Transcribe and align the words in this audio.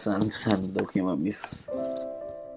kesan-kesan 0.00 0.72
untuk 0.72 0.96
Himabis 0.96 1.68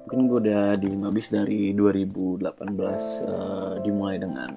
mungkin 0.07 0.31
gue 0.31 0.39
udah 0.47 0.79
di 0.79 0.87
Himabis 0.95 1.27
dari 1.27 1.75
2018 1.75 2.39
uh, 2.39 3.83
dimulai 3.83 4.15
dengan 4.15 4.55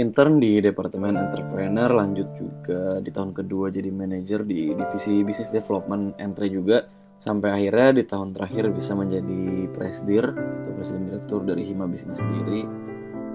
intern 0.00 0.40
di 0.40 0.64
departemen 0.64 1.20
entrepreneur 1.20 1.92
lanjut 1.92 2.32
juga 2.32 3.04
di 3.04 3.12
tahun 3.12 3.36
kedua 3.36 3.68
jadi 3.68 3.92
manajer 3.92 4.48
di 4.48 4.72
divisi 4.72 5.20
business 5.20 5.52
development 5.52 6.16
entry 6.16 6.48
juga 6.48 6.88
sampai 7.20 7.52
akhirnya 7.52 8.00
di 8.00 8.04
tahun 8.08 8.32
terakhir 8.32 8.72
bisa 8.72 8.96
menjadi 8.96 9.68
presdir 9.68 10.24
atau 10.32 10.72
presiden 10.72 11.04
direktur 11.04 11.44
dari 11.44 11.68
Himabis 11.68 12.08
ini 12.08 12.16
sendiri. 12.16 12.62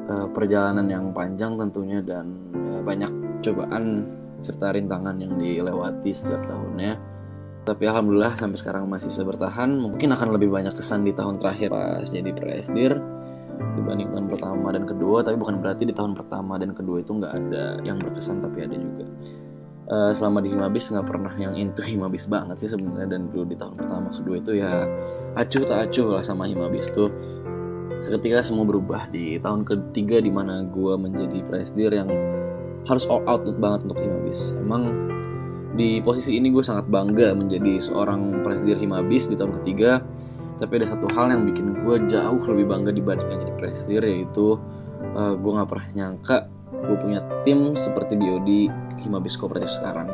Uh, 0.06 0.26
perjalanan 0.34 0.90
yang 0.90 1.14
panjang 1.14 1.54
tentunya 1.58 2.02
dan 2.02 2.50
uh, 2.66 2.82
banyak 2.82 3.10
cobaan 3.46 4.10
serta 4.42 4.74
rintangan 4.74 5.18
yang 5.22 5.38
dilewati 5.38 6.10
setiap 6.14 6.46
tahunnya 6.50 7.15
tapi 7.66 7.90
alhamdulillah 7.90 8.38
sampai 8.38 8.62
sekarang 8.62 8.86
masih 8.86 9.10
bisa 9.10 9.26
bertahan. 9.26 9.74
Mungkin 9.74 10.14
akan 10.14 10.38
lebih 10.38 10.54
banyak 10.54 10.72
kesan 10.78 11.02
di 11.02 11.12
tahun 11.18 11.42
terakhir 11.42 11.74
pas 11.74 12.06
jadi 12.06 12.30
presdir 12.32 13.02
dibanding 13.76 14.14
tahun 14.14 14.30
pertama 14.30 14.70
dan 14.70 14.86
kedua. 14.86 15.26
Tapi 15.26 15.36
bukan 15.42 15.58
berarti 15.60 15.90
di 15.90 15.94
tahun 15.98 16.14
pertama 16.14 16.62
dan 16.62 16.78
kedua 16.78 17.02
itu 17.02 17.18
nggak 17.18 17.34
ada 17.34 17.82
yang 17.82 17.98
berkesan 17.98 18.46
tapi 18.46 18.70
ada 18.70 18.78
juga. 18.78 19.06
Uh, 19.86 20.10
selama 20.18 20.42
di 20.42 20.50
Himabis 20.50 20.90
nggak 20.94 21.06
pernah 21.06 21.34
yang 21.38 21.54
into 21.58 21.82
Himabis 21.82 22.30
banget 22.30 22.62
sih 22.62 22.70
sebenarnya. 22.70 23.18
Dan 23.18 23.34
dulu 23.34 23.50
di 23.50 23.58
tahun 23.58 23.74
pertama 23.82 24.14
kedua 24.14 24.36
itu 24.38 24.52
ya 24.62 24.86
acuh 25.34 25.64
tak 25.66 25.90
acuh 25.90 26.08
lah 26.14 26.22
sama 26.22 26.46
Himabis 26.46 26.94
tuh. 26.94 27.10
Seketika 27.98 28.46
semua 28.46 28.70
berubah 28.70 29.10
di 29.10 29.42
tahun 29.42 29.66
ketiga 29.66 30.22
di 30.22 30.30
mana 30.30 30.62
gue 30.62 30.94
menjadi 31.02 31.42
presdir 31.50 31.90
yang 31.98 32.10
harus 32.86 33.10
all 33.10 33.26
out 33.26 33.42
banget 33.58 33.90
untuk 33.90 33.98
Himabis. 33.98 34.54
Emang 34.62 34.94
di 35.76 36.00
posisi 36.00 36.40
ini 36.40 36.50
gue 36.50 36.64
sangat 36.64 36.88
bangga 36.88 37.36
menjadi 37.36 37.78
seorang 37.78 38.42
presiden 38.42 38.80
Himabis 38.80 39.28
di 39.28 39.36
tahun 39.36 39.60
ketiga. 39.62 40.00
Tapi 40.56 40.80
ada 40.80 40.88
satu 40.88 41.12
hal 41.12 41.36
yang 41.36 41.44
bikin 41.44 41.84
gue 41.84 41.96
jauh 42.08 42.40
lebih 42.48 42.72
bangga 42.72 42.96
dibandingkan 42.96 43.44
jadi 43.44 43.54
presiden 43.60 44.02
yaitu 44.08 44.56
uh, 45.12 45.36
gue 45.36 45.52
nggak 45.52 45.68
pernah 45.68 45.88
nyangka 45.92 46.38
gue 46.72 46.96
punya 46.96 47.20
tim 47.44 47.76
seperti 47.76 48.16
BOD 48.16 48.72
Himabis 49.04 49.36
Kooperatif 49.36 49.76
sekarang. 49.76 50.08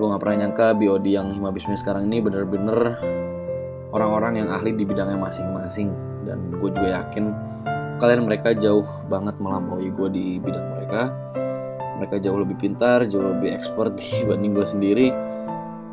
Gue 0.00 0.06
nggak 0.08 0.20
pernah 0.24 0.36
nyangka 0.48 0.72
BOD 0.72 1.06
yang 1.12 1.28
Himabis 1.28 1.68
sekarang 1.76 2.08
ini 2.08 2.24
bener-bener 2.24 2.96
orang-orang 3.92 4.40
yang 4.40 4.48
ahli 4.48 4.72
di 4.72 4.88
bidangnya 4.88 5.20
masing-masing. 5.20 5.92
Dan 6.24 6.48
gue 6.56 6.70
juga 6.72 7.04
yakin 7.04 7.28
kalian 8.00 8.24
mereka 8.24 8.56
jauh 8.56 8.88
banget 9.12 9.36
melampaui 9.36 9.92
gue 9.92 10.08
di 10.12 10.26
bidang 10.40 10.64
mereka 10.76 11.12
mereka 11.96 12.20
jauh 12.20 12.36
lebih 12.36 12.56
pintar 12.60 13.08
jauh 13.08 13.24
lebih 13.24 13.56
expert 13.56 13.96
dibanding 14.00 14.52
gue 14.52 14.66
sendiri. 14.66 15.08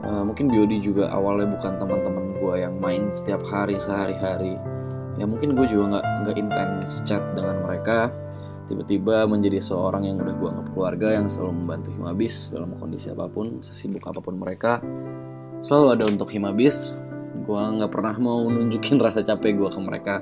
Uh, 0.04 0.24
mungkin 0.28 0.52
Biodi 0.52 0.84
juga 0.84 1.08
awalnya 1.16 1.48
bukan 1.56 1.80
teman-teman 1.80 2.36
gue 2.36 2.54
yang 2.60 2.76
main 2.84 3.16
setiap 3.16 3.40
hari 3.48 3.80
sehari-hari. 3.80 4.60
Ya 5.16 5.24
mungkin 5.24 5.56
gue 5.56 5.64
juga 5.70 5.96
nggak 5.96 6.06
nggak 6.28 6.36
intens 6.36 7.00
chat 7.08 7.24
dengan 7.32 7.64
mereka. 7.64 8.12
Tiba-tiba 8.68 9.28
menjadi 9.28 9.60
seorang 9.60 10.08
yang 10.08 10.20
udah 10.20 10.36
gue 10.36 10.48
anggap 10.50 10.68
keluarga 10.76 11.08
yang 11.16 11.28
selalu 11.32 11.64
membantu 11.64 11.90
Himabis 11.96 12.52
dalam 12.52 12.76
kondisi 12.80 13.12
apa 13.12 13.28
pun 13.32 13.64
sesibuk 13.64 14.04
apa 14.04 14.20
pun 14.20 14.36
mereka. 14.36 14.84
Selalu 15.64 15.88
ada 15.96 16.04
untuk 16.12 16.28
Himabis 16.32 17.00
gue 17.34 17.62
nggak 17.80 17.92
pernah 17.92 18.16
mau 18.20 18.44
nunjukin 18.44 19.00
rasa 19.06 19.24
capek 19.24 19.56
gue 19.56 19.70
ke 19.72 19.80
mereka. 19.80 20.16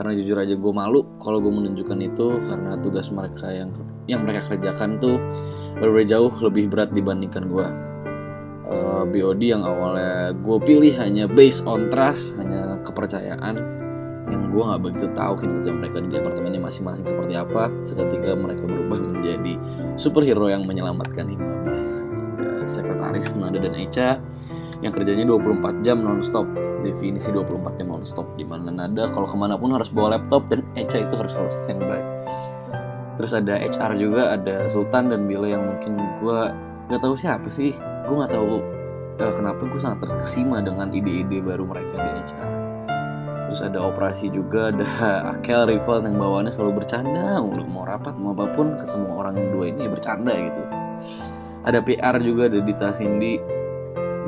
Karena 0.00 0.16
jujur 0.16 0.40
aja 0.40 0.56
gue 0.56 0.72
malu 0.72 1.04
kalau 1.20 1.44
gue 1.44 1.52
menunjukkan 1.52 1.98
itu 2.00 2.40
karena 2.48 2.72
tugas 2.80 3.12
mereka 3.12 3.52
yang 3.52 3.68
yang 4.10 4.26
mereka 4.26 4.54
kerjakan 4.54 4.98
tuh 4.98 5.16
berbeda 5.78 6.18
jauh 6.18 6.32
lebih 6.42 6.68
berat 6.68 6.90
dibandingkan 6.90 7.46
gue 7.46 7.66
uh, 8.68 9.02
BOD 9.06 9.42
yang 9.42 9.62
awalnya 9.62 10.34
gue 10.34 10.58
pilih 10.66 10.92
hanya 10.98 11.30
based 11.30 11.64
on 11.64 11.88
trust 11.88 12.36
hanya 12.36 12.78
kepercayaan 12.82 13.56
yang 14.30 14.42
gue 14.50 14.62
nggak 14.62 14.80
begitu 14.82 15.06
tahu 15.14 15.32
kinerja 15.42 15.70
mereka 15.74 15.98
di 16.02 16.08
departemennya 16.10 16.60
masing-masing 16.62 17.06
seperti 17.06 17.34
apa 17.34 17.70
seketika 17.82 18.34
mereka 18.38 18.62
berubah 18.66 18.98
menjadi 19.02 19.54
superhero 19.98 20.46
yang 20.46 20.62
menyelamatkan 20.66 21.26
Himabis 21.26 22.06
uh, 22.38 22.66
sekretaris 22.70 23.34
Nada 23.34 23.58
dan 23.58 23.74
Echa 23.74 24.22
yang 24.80 24.92
kerjanya 24.96 25.28
24 25.28 25.84
jam 25.84 26.00
nonstop. 26.00 26.48
Definisi 26.80 27.28
24 27.28 27.76
jam 27.76 27.92
nonstop 27.92 28.24
di 28.40 28.44
mana 28.48 28.72
Nada 28.72 29.12
kalau 29.12 29.28
ke 29.28 29.36
mana 29.36 29.60
pun 29.60 29.76
harus 29.76 29.92
bawa 29.92 30.16
laptop 30.16 30.48
dan 30.48 30.64
Echa 30.72 31.04
itu 31.04 31.12
harus 31.12 31.36
selalu 31.36 31.52
standby 31.52 32.00
terus 33.20 33.36
ada 33.36 33.60
HR 33.60 33.92
juga 34.00 34.32
ada 34.32 34.64
Sultan 34.72 35.12
dan 35.12 35.28
Bila 35.28 35.44
yang 35.52 35.68
mungkin 35.68 36.00
gue 36.24 36.38
gak 36.88 37.00
tahu 37.04 37.14
siapa 37.14 37.52
sih. 37.52 37.76
Gue 38.08 38.16
nggak 38.16 38.32
tahu 38.32 38.64
uh, 39.20 39.32
kenapa 39.36 39.62
gue 39.68 39.80
sangat 39.80 40.08
terkesima 40.08 40.64
dengan 40.64 40.88
ide-ide 40.90 41.44
baru 41.44 41.68
mereka 41.68 42.00
di 42.00 42.10
HR 42.24 42.60
terus 43.50 43.66
ada 43.66 43.82
operasi 43.82 44.30
juga 44.30 44.70
ada 44.70 44.86
Akel 45.34 45.66
rival 45.66 46.06
yang 46.06 46.22
bawaannya 46.22 46.54
selalu 46.54 46.78
bercanda 46.78 47.42
mau 47.42 47.82
rapat 47.82 48.14
mau 48.14 48.30
apa 48.30 48.46
pun 48.54 48.78
ketemu 48.78 49.10
orang 49.10 49.34
dua 49.50 49.74
ini 49.74 49.80
ya 49.86 49.90
bercanda 49.90 50.30
gitu. 50.38 50.62
Ada 51.66 51.82
PR 51.82 52.14
juga 52.22 52.46
ada 52.46 52.62
Dita 52.62 52.94
Cindy 52.94 53.42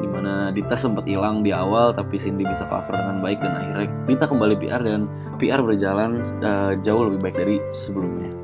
di 0.03 0.09
mana 0.11 0.51
Dita 0.51 0.75
sempat 0.75 1.07
hilang 1.07 1.47
di 1.47 1.55
awal 1.55 1.95
tapi 1.95 2.19
Cindy 2.19 2.43
bisa 2.43 2.67
cover 2.67 2.99
dengan 2.99 3.23
baik 3.23 3.39
dan 3.39 3.55
akhirnya 3.55 3.89
Dita 4.11 4.27
kembali 4.27 4.59
PR 4.59 4.83
dan 4.83 5.07
PR 5.39 5.63
berjalan 5.63 6.27
uh, 6.43 6.75
jauh 6.83 7.07
lebih 7.07 7.23
baik 7.23 7.37
dari 7.39 7.57
sebelumnya 7.71 8.42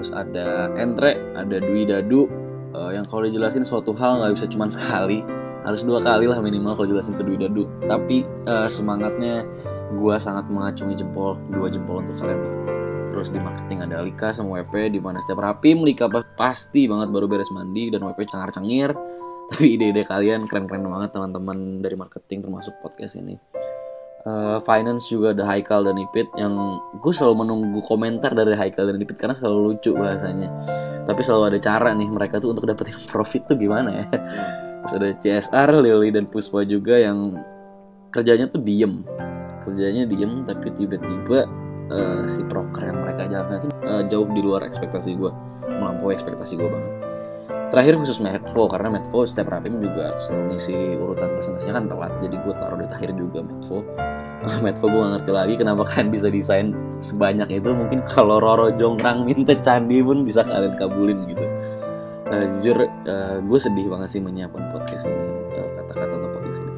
terus 0.00 0.16
ada 0.16 0.72
Entre 0.80 1.20
ada 1.36 1.60
Dwi 1.60 1.84
Dadu 1.84 2.24
uh, 2.72 2.88
yang 2.88 3.04
kalau 3.04 3.28
dijelasin 3.28 3.60
suatu 3.60 3.92
hal 3.92 4.24
nggak 4.24 4.32
bisa 4.32 4.48
cuma 4.48 4.64
sekali. 4.72 5.20
Harus 5.60 5.84
dua 5.84 6.00
kali 6.00 6.24
lah 6.24 6.40
minimal 6.40 6.72
kalau 6.72 6.88
jelasin 6.88 7.12
ke 7.12 7.20
Dwi 7.20 7.36
Dadu. 7.36 7.68
Tapi 7.84 8.24
uh, 8.48 8.64
semangatnya 8.64 9.44
gue 9.92 10.16
sangat 10.16 10.48
mengacungi 10.48 10.96
jempol 10.96 11.36
dua 11.52 11.68
jempol 11.68 12.00
untuk 12.00 12.16
kalian. 12.16 12.40
Terus 13.12 13.28
di 13.28 13.44
marketing 13.44 13.84
ada 13.84 14.00
Alika 14.00 14.32
sama 14.32 14.56
WP 14.64 14.96
di 14.96 15.00
mana 15.04 15.20
setiap 15.20 15.44
rapi 15.44 15.76
Lika 15.76 16.08
pasti 16.32 16.88
banget 16.88 17.12
baru 17.12 17.28
beres 17.28 17.52
mandi 17.52 17.92
dan 17.92 18.00
WP 18.00 18.24
cengar-cengir 18.24 18.96
tapi 19.50 19.76
ide-ide 19.76 20.06
kalian 20.06 20.46
keren-keren 20.46 20.86
banget 20.86 21.10
teman-teman 21.10 21.82
dari 21.82 21.98
marketing 21.98 22.46
termasuk 22.46 22.78
podcast 22.78 23.18
ini 23.18 23.34
uh, 24.26 24.58
finance 24.64 25.08
juga 25.08 25.32
ada 25.32 25.44
Haikal 25.48 25.86
dan 25.86 25.96
Ipit 25.96 26.28
yang 26.36 26.80
gue 27.00 27.12
selalu 27.12 27.46
menunggu 27.46 27.80
komentar 27.84 28.32
dari 28.36 28.56
Haikal 28.56 28.90
dan 28.90 29.00
Ipit 29.00 29.16
karena 29.16 29.36
selalu 29.36 29.74
lucu 29.74 29.96
bahasanya. 29.96 30.48
Tapi 31.08 31.20
selalu 31.24 31.56
ada 31.56 31.58
cara 31.58 31.90
nih 31.96 32.08
mereka 32.10 32.38
tuh 32.42 32.52
untuk 32.52 32.68
dapetin 32.68 32.96
profit 33.12 33.46
tuh 33.48 33.56
gimana 33.56 34.04
ya? 34.04 34.06
Terus 34.80 34.92
ada 34.96 35.08
CSR 35.20 35.70
Lily 35.80 36.10
dan 36.12 36.24
Puspa 36.28 36.64
juga 36.64 36.96
yang 36.96 37.36
kerjanya 38.12 38.48
tuh 38.48 38.60
diem. 38.60 39.04
Kerjanya 39.60 40.08
diem 40.08 40.44
tapi 40.48 40.72
tiba-tiba 40.72 41.44
uh, 41.92 42.22
si 42.24 42.40
proker 42.48 42.88
yang 42.88 42.98
mereka 43.04 43.28
jalankan 43.28 43.60
itu 43.60 43.68
uh, 43.86 44.02
jauh 44.08 44.28
di 44.32 44.40
luar 44.40 44.64
ekspektasi 44.64 45.20
gue 45.20 45.32
melampaui 45.68 46.16
ekspektasi 46.16 46.56
gue 46.56 46.68
banget 46.68 47.19
terakhir 47.70 47.94
khusus 47.96 48.18
Medvo 48.18 48.66
karena 48.66 48.98
Medvo 48.98 49.22
setiap 49.22 49.54
rapim 49.54 49.78
juga 49.78 50.18
selalu 50.18 50.54
ngisi 50.54 50.98
urutan 50.98 51.30
presentasinya 51.38 51.74
kan 51.78 51.84
telat 51.86 52.12
jadi 52.18 52.36
gue 52.42 52.54
taruh 52.58 52.78
di 52.82 52.86
akhir 52.90 53.10
juga 53.14 53.38
Medvo 53.46 53.86
Medvo 54.64 54.86
gue 54.88 55.00
gak 55.04 55.12
ngerti 55.20 55.30
lagi 55.32 55.54
kenapa 55.60 55.82
kalian 55.84 56.08
bisa 56.08 56.28
desain 56.32 56.72
sebanyak 56.98 57.60
itu 57.60 57.70
mungkin 57.76 58.00
kalau 58.08 58.40
Roro 58.40 58.72
Jongrang 58.72 59.24
minta 59.28 59.52
candi 59.60 60.00
pun 60.00 60.24
bisa 60.24 60.40
kalian 60.44 60.74
kabulin 60.80 61.28
gitu. 61.28 61.44
Uh, 62.30 62.46
jujur 62.62 62.86
uh, 62.86 63.42
gue 63.42 63.58
sedih 63.58 63.90
banget 63.90 64.08
sih 64.14 64.22
menyiapkan 64.22 64.70
podcast 64.70 65.02
ini 65.10 65.34
uh, 65.50 65.68
kata-kata 65.74 66.14
untuk 66.14 66.32
podcast 66.38 66.62
ini. 66.62 66.72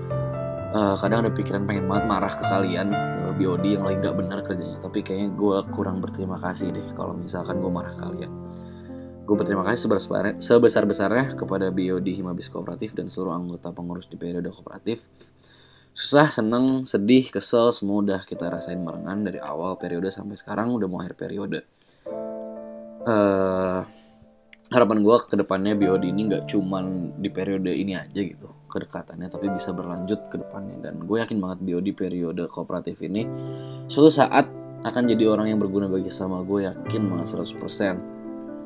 Uh, 0.72 0.96
kadang 0.96 1.28
ada 1.28 1.30
pikiran 1.30 1.68
pengen 1.68 1.84
banget 1.84 2.04
marah 2.08 2.32
ke 2.32 2.44
kalian 2.48 2.88
uh, 2.96 3.32
BOD 3.36 3.76
yang 3.76 3.84
lagi 3.84 4.00
gak 4.00 4.16
benar 4.16 4.40
kerjanya 4.40 4.80
tapi 4.80 5.04
kayaknya 5.04 5.36
gue 5.36 5.56
kurang 5.76 6.00
berterima 6.00 6.40
kasih 6.40 6.72
deh 6.72 6.96
kalau 6.96 7.12
misalkan 7.12 7.60
gue 7.60 7.68
marah 7.68 7.92
kalian 8.00 8.32
Gue 9.22 9.34
berterima 9.38 9.62
kasih 9.62 9.86
sebesar-besarnya 10.42 11.38
kepada 11.38 11.70
BOD 11.70 12.06
Himabis 12.18 12.50
Kooperatif 12.50 12.98
dan 12.98 13.06
seluruh 13.06 13.38
anggota 13.38 13.70
pengurus 13.70 14.10
di 14.10 14.18
periode 14.18 14.50
kooperatif. 14.50 15.06
Susah, 15.92 16.32
seneng, 16.32 16.88
sedih, 16.88 17.28
kesel, 17.28 17.70
semua 17.70 18.00
udah 18.00 18.20
kita 18.24 18.48
rasain 18.48 18.80
barengan 18.80 19.28
dari 19.28 19.38
awal 19.38 19.76
periode 19.76 20.08
sampai 20.08 20.40
sekarang 20.40 20.72
udah 20.72 20.88
mau 20.88 21.04
akhir 21.04 21.14
periode. 21.20 21.62
Uh, 23.02 23.84
harapan 24.72 25.04
gue 25.04 25.16
ke 25.28 25.36
depannya 25.36 25.76
BOD 25.76 26.04
ini 26.08 26.20
nggak 26.32 26.44
cuman 26.48 27.16
di 27.20 27.28
periode 27.28 27.68
ini 27.68 27.92
aja 27.92 28.20
gitu 28.24 28.48
kedekatannya 28.72 29.28
tapi 29.28 29.52
bisa 29.52 29.76
berlanjut 29.76 30.32
ke 30.32 30.40
depannya 30.40 30.80
dan 30.80 31.04
gue 31.04 31.20
yakin 31.20 31.36
banget 31.36 31.58
BOD 31.60 31.88
periode 31.92 32.48
kooperatif 32.48 33.04
ini 33.04 33.28
suatu 33.92 34.08
saat 34.08 34.48
akan 34.82 35.02
jadi 35.12 35.28
orang 35.28 35.52
yang 35.52 35.60
berguna 35.60 35.92
bagi 35.92 36.08
sama 36.08 36.40
gue 36.40 36.64
yakin 36.72 37.02
banget 37.04 37.26
100% 37.36 38.21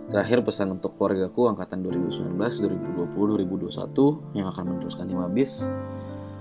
Terakhir 0.07 0.39
pesan 0.47 0.79
untuk 0.79 0.95
keluargaku 0.95 1.51
angkatan 1.51 1.83
2019, 1.83 2.39
2020, 2.39 3.67
2021 3.67 4.39
yang 4.39 4.47
akan 4.47 4.65
meneruskan 4.71 5.07
Himabis. 5.11 5.67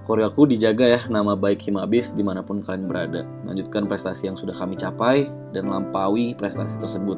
Keluargaku 0.06 0.54
dijaga 0.54 0.86
ya 0.86 1.02
nama 1.10 1.34
baik 1.34 1.66
Himabis 1.66 2.14
di 2.14 2.22
mana 2.22 2.46
pun 2.46 2.62
kalian 2.62 2.86
berada. 2.86 3.26
Lanjutkan 3.42 3.90
prestasi 3.90 4.30
yang 4.30 4.38
sudah 4.38 4.54
kami 4.54 4.78
capai 4.78 5.26
dan 5.50 5.66
lampaui 5.74 6.38
prestasi 6.38 6.78
tersebut. 6.78 7.18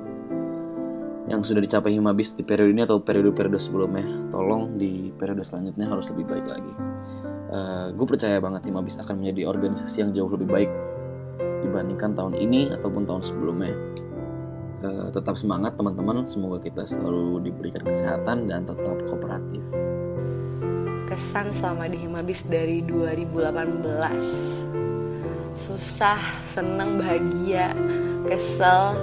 yang 1.27 1.43
sudah 1.43 1.59
dicapai 1.59 1.91
Himabis 1.91 2.39
di 2.39 2.43
periode 2.47 2.71
ini 2.71 2.87
atau 2.87 3.03
periode-periode 3.03 3.59
sebelumnya 3.59 4.31
tolong 4.31 4.79
di 4.79 5.11
periode 5.11 5.43
selanjutnya 5.43 5.83
harus 5.91 6.07
lebih 6.15 6.23
baik 6.23 6.47
lagi 6.47 6.73
uh, 7.51 7.91
gue 7.91 8.05
percaya 8.07 8.39
banget 8.39 8.71
Himabis 8.71 8.95
akan 9.03 9.19
menjadi 9.19 9.51
organisasi 9.51 10.07
yang 10.07 10.15
jauh 10.15 10.31
lebih 10.31 10.47
baik 10.47 10.71
dibandingkan 11.67 12.15
tahun 12.15 12.39
ini 12.39 12.71
ataupun 12.71 13.03
tahun 13.03 13.27
sebelumnya 13.27 13.75
uh, 14.83 15.09
tetap 15.13 15.37
semangat 15.39 15.73
teman-teman. 15.77 16.25
Semoga 16.27 16.61
kita 16.61 16.83
selalu 16.85 17.49
diberikan 17.49 17.83
kesehatan 17.85 18.49
dan 18.49 18.65
tetap 18.67 18.97
kooperatif. 19.07 19.63
Kesan 21.07 21.49
selama 21.49 21.89
di 21.89 21.97
Himabis 22.03 22.45
dari 22.45 22.85
2018 22.85 24.67
susah 25.57 26.21
senang 26.45 27.01
bahagia 27.01 27.73
kesel 28.29 28.93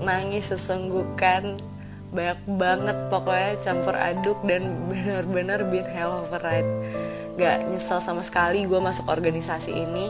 nangis 0.00 0.48
sesenggukan 0.48 1.60
banyak 2.16 2.40
banget 2.56 2.96
pokoknya 3.12 3.60
campur 3.60 3.92
aduk 3.92 4.40
dan 4.48 4.72
benar-benar 4.88 5.68
been 5.68 5.84
hell 5.84 6.24
of 6.24 6.32
a 6.32 6.40
ride. 6.40 6.70
Gak 7.36 7.68
nyesel 7.68 8.00
sama 8.00 8.24
sekali 8.24 8.64
gue 8.64 8.80
masuk 8.80 9.04
organisasi 9.12 9.76
ini 9.76 10.08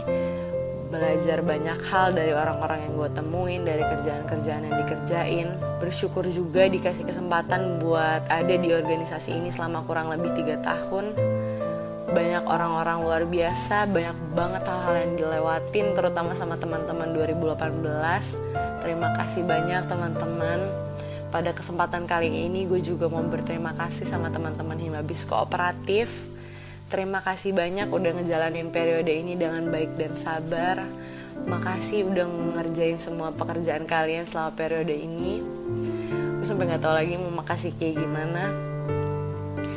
belajar 0.97 1.45
banyak 1.45 1.79
hal 1.93 2.17
dari 2.17 2.33
orang-orang 2.33 2.89
yang 2.89 2.93
gue 2.97 3.11
temuin 3.13 3.63
dari 3.63 3.85
kerjaan-kerjaan 3.85 4.63
yang 4.65 4.77
dikerjain. 4.81 5.49
Bersyukur 5.79 6.25
juga 6.33 6.65
dikasih 6.67 7.05
kesempatan 7.05 7.79
buat 7.85 8.25
ada 8.33 8.55
di 8.57 8.73
organisasi 8.73 9.37
ini 9.37 9.53
selama 9.53 9.85
kurang 9.85 10.09
lebih 10.09 10.33
tiga 10.33 10.57
tahun. 10.65 11.13
Banyak 12.17 12.49
orang-orang 12.49 12.99
luar 13.05 13.23
biasa 13.29 13.85
banyak 13.93 14.17
banget 14.33 14.63
hal-hal 14.65 14.95
yang 15.05 15.13
dilewatin 15.21 15.87
terutama 15.93 16.33
sama 16.33 16.57
teman-teman 16.57 17.13
2018 17.13 18.81
terima 18.81 19.13
kasih 19.21 19.43
banyak 19.45 19.85
teman-teman. 19.85 20.59
Pada 21.29 21.53
kesempatan 21.53 22.09
kali 22.09 22.33
ini 22.33 22.65
gue 22.65 22.81
juga 22.81 23.13
mau 23.13 23.21
berterima 23.27 23.77
kasih 23.77 24.09
sama 24.09 24.33
teman-teman 24.33 24.79
Himabis 24.81 25.29
Kooperatif 25.29 26.36
terima 26.87 27.19
kasih 27.19 27.51
banyak 27.51 27.91
udah 27.91 28.13
ngejalanin 28.15 28.71
periode 28.71 29.11
ini 29.11 29.35
dengan 29.35 29.67
baik 29.71 29.99
dan 29.99 30.15
sabar. 30.15 30.87
Makasih 31.47 32.07
udah 32.11 32.27
ngerjain 32.59 32.99
semua 32.99 33.31
pekerjaan 33.35 33.87
kalian 33.87 34.27
selama 34.27 34.55
periode 34.55 34.95
ini. 34.95 35.43
Gue 36.39 36.47
sampai 36.47 36.71
nggak 36.71 36.83
tahu 36.83 36.95
lagi 36.95 37.15
mau 37.19 37.43
makasih 37.43 37.75
kayak 37.79 38.03
gimana. 38.03 38.51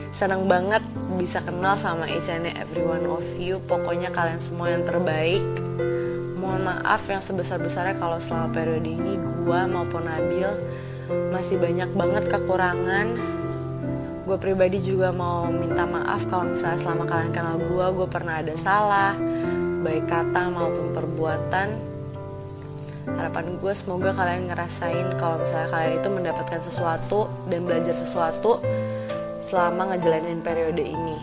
Senang 0.09 0.50
banget 0.50 0.81
bisa 1.17 1.41
kenal 1.45 1.77
sama 1.77 2.09
each 2.09 2.29
and 2.29 2.50
every 2.57 2.81
one 2.85 3.06
of 3.06 3.25
you. 3.38 3.61
Pokoknya 3.65 4.09
kalian 4.09 4.41
semua 4.41 4.73
yang 4.73 4.85
terbaik. 4.85 5.41
Mohon 6.38 6.73
maaf 6.73 7.06
yang 7.06 7.21
sebesar-besarnya 7.21 8.01
kalau 8.01 8.17
selama 8.17 8.50
periode 8.53 8.89
ini 8.89 9.21
gua 9.45 9.69
maupun 9.69 10.06
Nabil 10.06 10.50
masih 11.33 11.57
banyak 11.57 11.89
banget 11.94 12.29
kekurangan 12.29 13.38
gue 14.30 14.38
pribadi 14.38 14.78
juga 14.78 15.10
mau 15.10 15.50
minta 15.50 15.90
maaf 15.90 16.30
kalau 16.30 16.54
misalnya 16.54 16.78
selama 16.78 17.10
kalian 17.10 17.34
kenal 17.34 17.58
gue 17.58 17.86
gue 17.98 18.08
pernah 18.14 18.38
ada 18.38 18.54
salah 18.62 19.18
baik 19.81 20.06
kata 20.06 20.54
maupun 20.54 20.94
perbuatan. 20.94 21.68
Harapan 23.10 23.58
gue 23.58 23.74
semoga 23.74 24.14
kalian 24.14 24.54
ngerasain 24.54 25.18
kalau 25.18 25.42
misalnya 25.42 25.70
kalian 25.74 25.94
itu 25.98 26.10
mendapatkan 26.14 26.62
sesuatu 26.62 27.26
dan 27.50 27.66
belajar 27.66 27.96
sesuatu 27.98 28.62
selama 29.42 29.98
ngejalanin 29.98 30.46
periode 30.46 30.84
ini. 30.84 31.18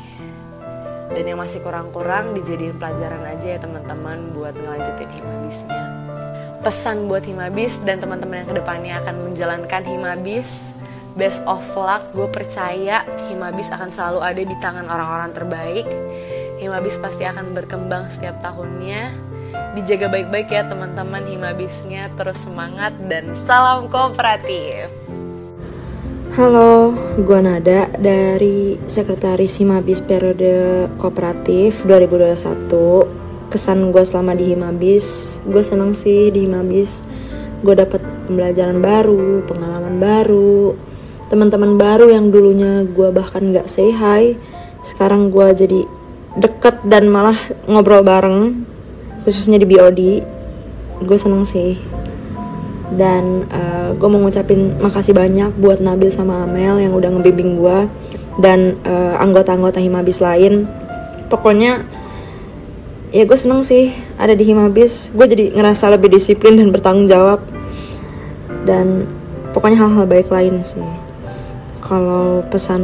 Dan 1.14 1.31
yang 1.31 1.38
masih 1.38 1.62
kurang-kurang 1.62 2.35
dijadiin 2.35 2.75
pelajaran 2.75 3.23
aja 3.23 3.55
ya 3.55 3.58
teman-teman 3.62 4.35
buat 4.35 4.58
ngelanjutin 4.58 5.11
himabisnya. 5.14 5.85
Pesan 6.67 7.06
buat 7.06 7.23
himabis 7.23 7.79
dan 7.87 8.03
teman-teman 8.03 8.43
yang 8.43 8.49
ke 8.50 8.56
depannya 8.58 8.94
akan 9.06 9.31
menjalankan 9.31 9.82
himabis 9.87 10.75
best 11.16 11.40
of 11.48 11.64
luck 11.72 12.12
gue 12.12 12.28
percaya 12.28 13.00
himabis 13.32 13.72
akan 13.72 13.88
selalu 13.88 14.20
ada 14.20 14.42
di 14.44 14.56
tangan 14.60 14.84
orang-orang 14.84 15.32
terbaik. 15.32 15.88
Himabis 16.60 17.00
pasti 17.00 17.24
akan 17.24 17.56
berkembang 17.56 18.12
setiap 18.12 18.40
tahunnya. 18.44 19.12
Dijaga 19.76 20.12
baik-baik 20.12 20.52
ya 20.52 20.68
teman-teman 20.68 21.24
himabisnya. 21.24 22.12
Terus 22.16 22.44
semangat 22.44 22.92
dan 23.08 23.32
salam 23.32 23.88
kooperatif. 23.88 24.92
Halo, 26.36 26.92
gue 27.16 27.40
Nada 27.40 27.88
dari 27.96 28.76
Sekretaris 28.84 29.56
Himabis 29.56 30.04
periode 30.04 30.84
kooperatif 31.00 31.80
2021 31.88 33.48
Kesan 33.48 33.88
gue 33.88 34.04
selama 34.04 34.36
di 34.36 34.52
Himabis, 34.52 35.38
gue 35.48 35.64
seneng 35.64 35.96
sih 35.96 36.28
di 36.28 36.44
Himabis. 36.44 37.00
Gue 37.64 37.72
dapet 37.72 38.04
pembelajaran 38.28 38.84
baru, 38.84 39.46
pengalaman 39.48 39.96
baru 39.96 40.76
Teman-teman 41.26 41.75
baru 41.75 42.06
yang 42.11 42.31
dulunya 42.31 42.87
gue 42.87 43.11
bahkan 43.11 43.50
gak 43.50 43.67
say 43.67 43.90
hi 43.90 44.38
Sekarang 44.87 45.34
gue 45.34 45.46
jadi 45.56 45.81
deket 46.38 46.87
dan 46.87 47.11
malah 47.11 47.38
ngobrol 47.67 48.06
bareng 48.06 48.62
Khususnya 49.26 49.58
di 49.58 49.67
BOD 49.67 50.00
Gue 51.05 51.19
seneng 51.20 51.44
sih. 51.44 51.76
Dan 52.88 53.44
uh, 53.50 53.58
eh, 53.58 53.88
gue 53.99 54.08
mau 54.08 54.23
ngucapin 54.23 54.78
makasih 54.81 55.12
banyak 55.12 55.58
buat 55.58 55.82
Nabil 55.82 56.08
sama 56.08 56.46
Amel 56.46 56.81
yang 56.81 56.94
udah 56.94 57.11
ngebimbing 57.19 57.58
gue 57.58 57.79
dan 58.38 58.79
uh, 58.87 59.19
anggota-anggota 59.20 59.82
Himabis 59.82 60.22
lain. 60.22 60.64
Pokoknya 61.26 61.84
ya 63.11 63.26
gue 63.26 63.38
seneng 63.38 63.67
sih 63.67 63.93
ada 64.17 64.32
di 64.32 64.46
Himabis. 64.46 65.12
Gue 65.12 65.26
jadi 65.29 65.52
ngerasa 65.52 65.93
lebih 65.93 66.14
disiplin 66.14 66.56
dan 66.56 66.72
bertanggung 66.72 67.11
jawab. 67.11 67.43
Dan 68.64 69.05
pokoknya 69.52 69.84
hal-hal 69.84 70.06
baik 70.08 70.31
lain 70.32 70.62
sih 70.64 71.06
kalau 71.86 72.42
pesan 72.50 72.82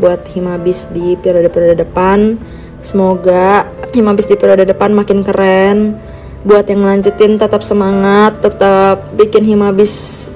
buat 0.00 0.24
Himabis 0.32 0.88
di 0.88 1.12
periode-periode 1.20 1.84
depan 1.84 2.40
semoga 2.80 3.68
Himabis 3.92 4.30
di 4.30 4.38
periode 4.38 4.64
depan 4.64 4.94
makin 4.94 5.20
keren. 5.26 5.98
Buat 6.40 6.72
yang 6.72 6.88
lanjutin 6.88 7.36
tetap 7.36 7.60
semangat 7.60 8.40
tetap 8.40 9.12
bikin 9.12 9.44
himabis 9.44 10.26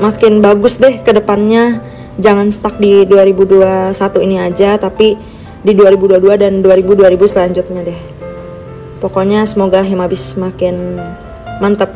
makin 0.00 0.40
bagus 0.40 0.80
deh 0.80 1.04
ke 1.04 1.12
depannya. 1.12 1.84
Jangan 2.16 2.48
stuck 2.48 2.80
di 2.80 3.04
2021 3.04 3.92
ini 4.24 4.36
aja 4.40 4.80
tapi 4.80 5.18
di 5.60 5.72
2022 5.76 6.40
dan 6.40 6.52
2000 6.64 6.96
2000 6.96 7.28
selanjutnya 7.28 7.82
deh. 7.82 8.00
Pokoknya 9.04 9.44
semoga 9.44 9.84
himabis 9.84 10.38
makin 10.40 10.96
mantap 11.60 11.92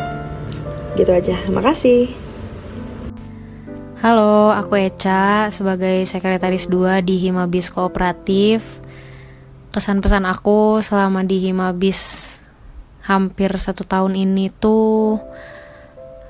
gitu 0.98 1.14
aja. 1.14 1.38
Makasih 1.48 2.23
Halo, 4.04 4.52
aku 4.52 4.76
Eca 4.76 5.48
sebagai 5.48 6.04
sekretaris 6.04 6.68
2 6.68 7.00
di 7.00 7.24
Himabis 7.24 7.72
Kooperatif. 7.72 8.84
Kesan-pesan 9.72 10.28
aku 10.28 10.84
selama 10.84 11.24
di 11.24 11.40
Himabis 11.40 12.36
hampir 13.08 13.48
satu 13.56 13.88
tahun 13.88 14.12
ini 14.12 14.52
tuh 14.52 15.24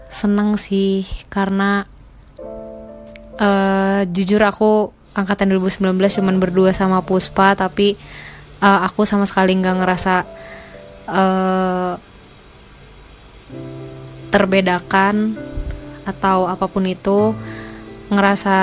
seneng 0.06 0.54
sih 0.54 1.02
karena 1.26 1.82
uh, 3.42 4.06
jujur 4.06 4.38
aku 4.46 4.94
angkatan 5.18 5.50
2019 5.50 5.98
cuman 5.98 6.38
berdua 6.38 6.70
sama 6.70 7.02
Puspa 7.02 7.58
tapi 7.58 7.98
uh, 8.62 8.86
aku 8.86 9.02
sama 9.02 9.26
sekali 9.26 9.50
nggak 9.50 9.76
ngerasa 9.82 10.14
uh, 11.10 11.98
terbedakan 14.30 15.34
atau 16.04 16.46
apa 16.46 16.68
pun 16.68 16.84
itu 16.84 17.32
ngerasa 18.14 18.56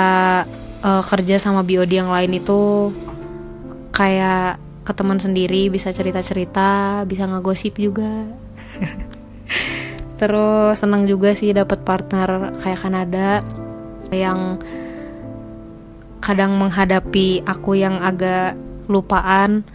uh, 0.82 1.02
kerja 1.06 1.38
sama 1.38 1.62
BOD 1.62 1.92
yang 1.92 2.10
lain 2.10 2.36
itu 2.36 2.92
kayak 3.94 4.58
ke 4.82 4.92
teman 4.96 5.22
sendiri 5.22 5.70
bisa 5.70 5.94
cerita-cerita 5.94 7.02
bisa 7.06 7.30
ngegosip 7.30 7.78
juga. 7.78 8.26
Terus 10.20 10.78
senang 10.78 11.06
juga 11.06 11.34
sih 11.34 11.54
dapat 11.54 11.82
partner 11.82 12.54
kayak 12.58 12.80
Kanada 12.82 13.42
yang 14.14 14.58
kadang 16.22 16.54
menghadapi 16.58 17.42
aku 17.46 17.78
yang 17.78 17.98
agak 17.98 18.54
lupaan. 18.86 19.66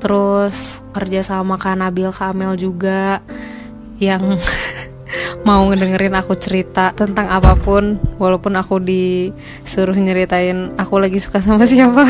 Terus 0.00 0.80
kerja 0.96 1.20
sama 1.20 1.60
Kak 1.60 1.76
Nabil 1.76 2.08
Kamel 2.08 2.56
juga 2.56 3.20
yang 4.00 4.40
mau 5.44 5.64
ngedengerin 5.68 6.12
aku 6.16 6.36
cerita 6.36 6.92
tentang 6.92 7.28
apa 7.32 7.56
pun 7.56 7.96
walaupun 8.20 8.56
aku 8.60 8.76
disuruh 8.80 9.96
nyeritain 9.96 10.76
aku 10.76 11.00
lagi 11.00 11.18
suka 11.22 11.40
sama 11.40 11.64
siapa 11.70 12.04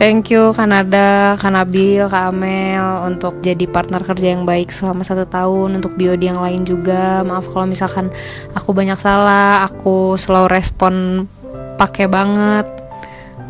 Thank 0.00 0.32
you 0.32 0.56
Kanada, 0.56 1.36
Kanabil, 1.36 2.00
Kak 2.08 2.32
Amel 2.32 3.04
untuk 3.04 3.36
jadi 3.44 3.68
partner 3.68 4.00
kerja 4.00 4.32
yang 4.32 4.48
baik 4.48 4.72
selama 4.72 5.04
satu 5.04 5.28
tahun 5.28 5.76
untuk 5.76 5.92
biodi 5.92 6.32
yang 6.32 6.40
lain 6.40 6.64
juga. 6.64 7.20
Maaf 7.20 7.52
kalau 7.52 7.68
misalkan 7.68 8.08
aku 8.56 8.72
banyak 8.72 8.96
salah, 8.96 9.60
aku 9.68 10.16
slow 10.16 10.48
respon 10.48 11.28
pakai 11.76 12.08
banget 12.08 12.64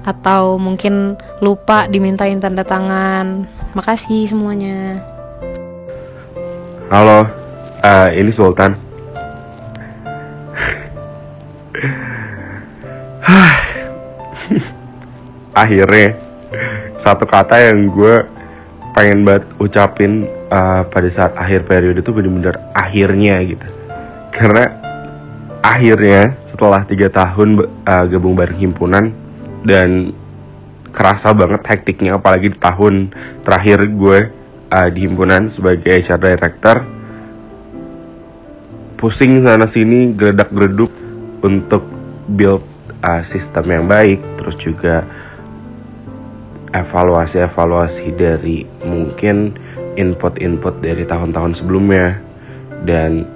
atau 0.02 0.58
mungkin 0.58 1.14
lupa 1.38 1.86
dimintain 1.86 2.42
tanda 2.42 2.66
tangan. 2.66 3.46
Makasih 3.78 4.26
semuanya. 4.34 5.06
Halo, 6.90 7.23
uh, 7.87 8.11
ini 8.11 8.35
Sultan. 8.35 8.75
akhirnya 15.54 16.18
satu 16.99 17.30
kata 17.30 17.70
yang 17.70 17.94
gue 17.94 18.26
pengen 18.99 19.23
banget 19.23 19.47
ucapin 19.62 20.26
uh, 20.50 20.82
pada 20.90 21.06
saat 21.06 21.38
akhir 21.38 21.62
periode 21.70 22.02
itu 22.02 22.11
bener-bener 22.11 22.59
akhirnya 22.75 23.38
gitu 23.47 23.70
karena 24.35 24.75
akhirnya 25.62 26.35
setelah 26.42 26.82
tiga 26.82 27.06
tahun 27.06 27.70
uh, 27.87 28.04
gabung 28.11 28.35
bareng 28.35 28.59
himpunan 28.59 29.14
dan 29.62 30.11
kerasa 30.90 31.30
banget 31.30 31.62
hektiknya 31.70 32.18
apalagi 32.18 32.50
di 32.50 32.59
tahun 32.59 33.14
terakhir 33.47 33.87
gue 33.94 34.39
uh, 34.70 34.88
di 34.88 35.06
himpunan 35.06 35.50
sebagai 35.50 36.00
HR 36.00 36.20
director 36.22 36.76
pusing 38.96 39.42
sana 39.42 39.66
sini 39.66 40.14
geledak 40.14 40.52
geleduk 40.54 40.92
untuk 41.42 41.84
build 42.30 42.62
uh, 43.02 43.22
sistem 43.26 43.66
yang 43.68 43.84
baik 43.90 44.22
terus 44.38 44.56
juga 44.56 45.04
evaluasi-evaluasi 46.70 48.14
dari 48.14 48.62
mungkin 48.86 49.58
input-input 49.98 50.78
dari 50.78 51.02
tahun-tahun 51.02 51.58
sebelumnya 51.58 52.22
dan 52.86 53.26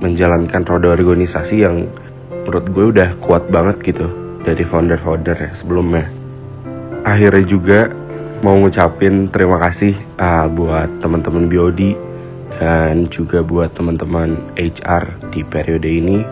menjalankan 0.00 0.64
roda 0.64 0.96
organisasi 0.96 1.60
yang 1.60 1.84
menurut 2.32 2.66
gue 2.72 2.84
udah 2.96 3.08
kuat 3.20 3.44
banget 3.52 3.84
gitu 3.84 4.08
dari 4.40 4.64
founder-founder 4.64 5.52
sebelumnya. 5.52 6.08
Akhirnya 7.04 7.44
juga 7.44 7.92
mau 8.40 8.56
ngucapin 8.56 9.28
terima 9.28 9.60
kasih 9.60 9.92
uh, 10.16 10.48
buat 10.48 10.88
teman-teman 11.04 11.48
BOD 11.48 11.96
dan 12.60 13.08
juga 13.12 13.44
buat 13.44 13.72
teman-teman 13.76 14.36
HR 14.56 15.32
di 15.32 15.44
periode 15.44 15.88
ini. 15.88 16.24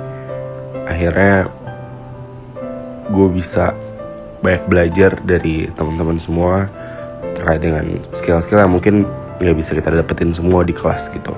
Akhirnya 0.88 1.52
gue 3.12 3.28
bisa 3.32 3.76
banyak 4.40 4.64
belajar 4.68 5.20
dari 5.24 5.68
teman-teman 5.76 6.16
semua 6.16 6.68
terkait 7.36 7.60
dengan 7.60 8.00
skill-skill 8.16 8.60
yang 8.64 8.72
mungkin 8.72 9.04
nggak 9.38 9.56
bisa 9.56 9.76
kita 9.76 9.92
dapetin 9.92 10.34
semua 10.34 10.66
di 10.66 10.74
kelas 10.74 11.10
gitu 11.14 11.34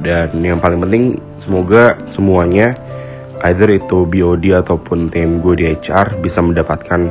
dan 0.00 0.32
yang 0.40 0.60
paling 0.60 0.80
penting 0.80 1.04
semoga 1.36 1.96
semuanya 2.08 2.72
either 3.48 3.68
itu 3.68 4.08
BOD 4.08 4.56
ataupun 4.64 5.12
tim 5.12 5.40
gue 5.44 5.54
di 5.56 5.64
HR 5.76 6.20
bisa 6.20 6.40
mendapatkan 6.40 7.08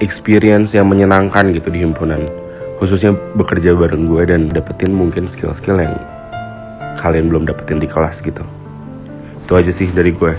experience 0.00 0.76
yang 0.76 0.88
menyenangkan 0.90 1.52
gitu 1.52 1.72
di 1.72 1.80
himpunan. 1.82 2.28
Khususnya 2.76 3.16
bekerja 3.36 3.72
bareng 3.72 4.08
gue 4.08 4.22
dan 4.28 4.52
dapetin 4.52 4.92
mungkin 4.92 5.24
skill-skill 5.24 5.80
yang 5.80 5.96
kalian 7.00 7.32
belum 7.32 7.48
dapetin 7.48 7.80
di 7.80 7.88
kelas 7.88 8.20
gitu. 8.20 8.44
Itu 9.46 9.52
aja 9.56 9.72
sih 9.72 9.88
dari 9.92 10.12
gue. 10.12 10.36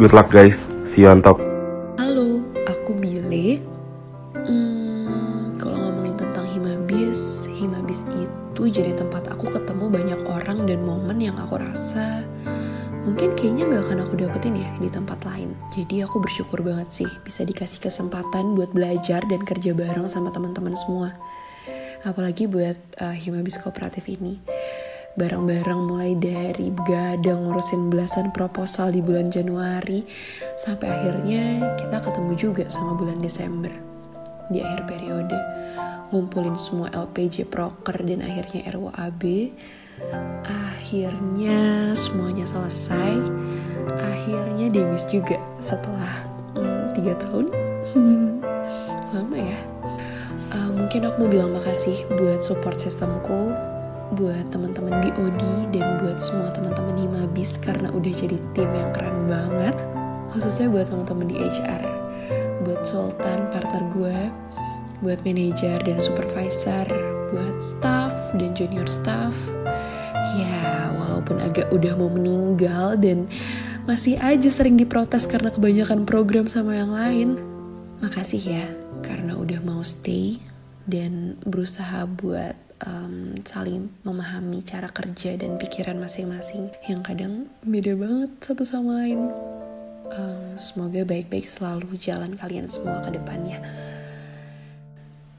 Good 0.00 0.14
luck 0.14 0.32
guys. 0.32 0.70
See 0.88 1.04
you 1.04 1.12
on 1.12 1.20
top. 1.20 1.42
Itu 8.58 8.66
jadi 8.66 8.90
tempat 8.90 9.30
aku 9.30 9.54
ketemu 9.54 9.86
banyak 9.86 10.20
orang 10.26 10.66
dan 10.66 10.82
momen 10.82 11.22
yang 11.22 11.38
aku 11.38 11.62
rasa 11.62 12.17
mungkin 13.08 13.32
kayaknya 13.32 13.64
gak 13.72 13.82
akan 13.88 13.98
aku 14.04 14.14
dapetin 14.20 14.60
ya 14.60 14.68
di 14.76 14.92
tempat 14.92 15.24
lain. 15.24 15.56
Jadi 15.72 16.04
aku 16.04 16.20
bersyukur 16.20 16.60
banget 16.60 16.92
sih 16.92 17.10
bisa 17.24 17.40
dikasih 17.40 17.80
kesempatan 17.80 18.52
buat 18.52 18.68
belajar 18.76 19.24
dan 19.24 19.40
kerja 19.48 19.72
bareng 19.72 20.04
sama 20.12 20.28
teman-teman 20.28 20.76
semua. 20.76 21.16
Apalagi 22.04 22.44
buat 22.44 22.76
uh, 23.00 23.16
Himabis 23.16 23.56
Kooperatif 23.64 24.04
ini. 24.12 24.36
Bareng-bareng 25.16 25.88
mulai 25.88 26.14
dari 26.14 26.70
begadang 26.70 27.48
ngurusin 27.48 27.90
belasan 27.90 28.30
proposal 28.30 28.92
di 28.92 29.02
bulan 29.02 29.32
Januari 29.32 30.06
sampai 30.60 30.86
akhirnya 30.86 31.74
kita 31.80 31.98
ketemu 32.04 32.32
juga 32.38 32.64
sama 32.70 32.94
bulan 32.94 33.18
Desember 33.18 33.72
di 34.52 34.62
akhir 34.62 34.86
periode 34.86 35.34
ngumpulin 36.14 36.56
semua 36.56 36.88
LPJ 36.94 37.50
proker 37.52 38.00
dan 38.00 38.24
akhirnya 38.24 38.72
RWAB 38.72 39.22
akhirnya 40.44 41.92
semuanya 41.92 42.48
selesai. 42.48 43.20
Akhirnya 43.98 44.68
demis 44.68 45.04
juga 45.08 45.36
setelah 45.60 46.28
hmm, 46.56 46.96
tiga 46.96 47.12
tahun. 47.20 47.46
Lama 49.14 49.36
ya. 49.36 49.58
Uh, 50.48 50.70
mungkin 50.72 51.08
aku 51.08 51.16
mau 51.24 51.30
bilang 51.30 51.52
makasih 51.52 52.08
buat 52.16 52.40
support 52.40 52.80
sistemku 52.80 53.52
buat 54.16 54.48
teman-teman 54.48 55.04
BOD 55.04 55.42
dan 55.76 56.00
buat 56.00 56.16
semua 56.16 56.48
teman-teman 56.56 56.96
Himabis 56.96 57.60
karena 57.60 57.92
udah 57.92 58.12
jadi 58.12 58.40
tim 58.56 58.70
yang 58.72 58.88
keren 58.96 59.28
banget. 59.28 59.76
Khususnya 60.32 60.72
buat 60.72 60.88
teman-teman 60.88 61.28
di 61.28 61.36
HR 61.36 61.84
buat 62.64 62.84
Sultan 62.84 63.48
partner 63.48 63.82
gue 63.96 64.18
buat 64.98 65.22
manajer 65.22 65.78
dan 65.86 65.98
supervisor, 66.02 66.86
buat 67.30 67.56
staff 67.62 68.10
dan 68.34 68.50
junior 68.58 68.86
staff. 68.90 69.34
Ya, 70.36 70.92
walaupun 70.92 71.40
agak 71.40 71.72
udah 71.72 71.96
mau 71.96 72.12
meninggal 72.12 73.00
dan 73.00 73.30
masih 73.88 74.20
aja 74.20 74.52
sering 74.52 74.76
diprotes 74.76 75.24
karena 75.24 75.48
kebanyakan 75.48 76.04
program 76.04 76.44
sama 76.44 76.76
yang 76.76 76.92
lain. 76.92 77.40
Makasih 78.04 78.42
ya, 78.60 78.66
karena 79.00 79.38
udah 79.38 79.64
mau 79.64 79.80
stay 79.80 80.42
dan 80.84 81.40
berusaha 81.44 82.04
buat 82.04 82.56
um, 82.84 83.34
saling 83.42 83.90
memahami 84.04 84.62
cara 84.62 84.92
kerja 84.92 85.34
dan 85.40 85.56
pikiran 85.58 85.98
masing-masing 85.98 86.70
yang 86.86 87.00
kadang 87.02 87.48
beda 87.64 87.96
banget 87.96 88.30
satu 88.44 88.62
sama 88.62 89.02
lain. 89.02 89.32
Um, 90.08 90.56
semoga 90.56 91.04
baik-baik 91.04 91.44
selalu 91.44 91.96
jalan 92.00 92.36
kalian 92.40 92.72
semua 92.72 93.04
ke 93.04 93.12
depannya. 93.12 93.60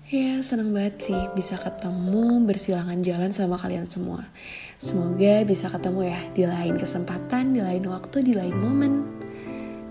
Ya, 0.10 0.41
senang 0.41 0.74
banget 0.74 1.05
sih 1.05 1.22
bisa 1.38 1.53
ketemu 1.53 2.41
bersilangan 2.41 2.98
jalan 3.05 3.29
sama 3.29 3.62
kalian 3.62 3.86
semua. 3.86 4.25
Semoga 4.79 5.43
bisa 5.43 5.67
ketemu 5.67 6.07
ya 6.07 6.19
di 6.31 6.43
lain 6.48 6.79
kesempatan, 6.79 7.51
di 7.51 7.59
lain 7.59 7.83
waktu, 7.91 8.24
di 8.24 8.31
lain 8.31 8.55
momen. 8.63 9.03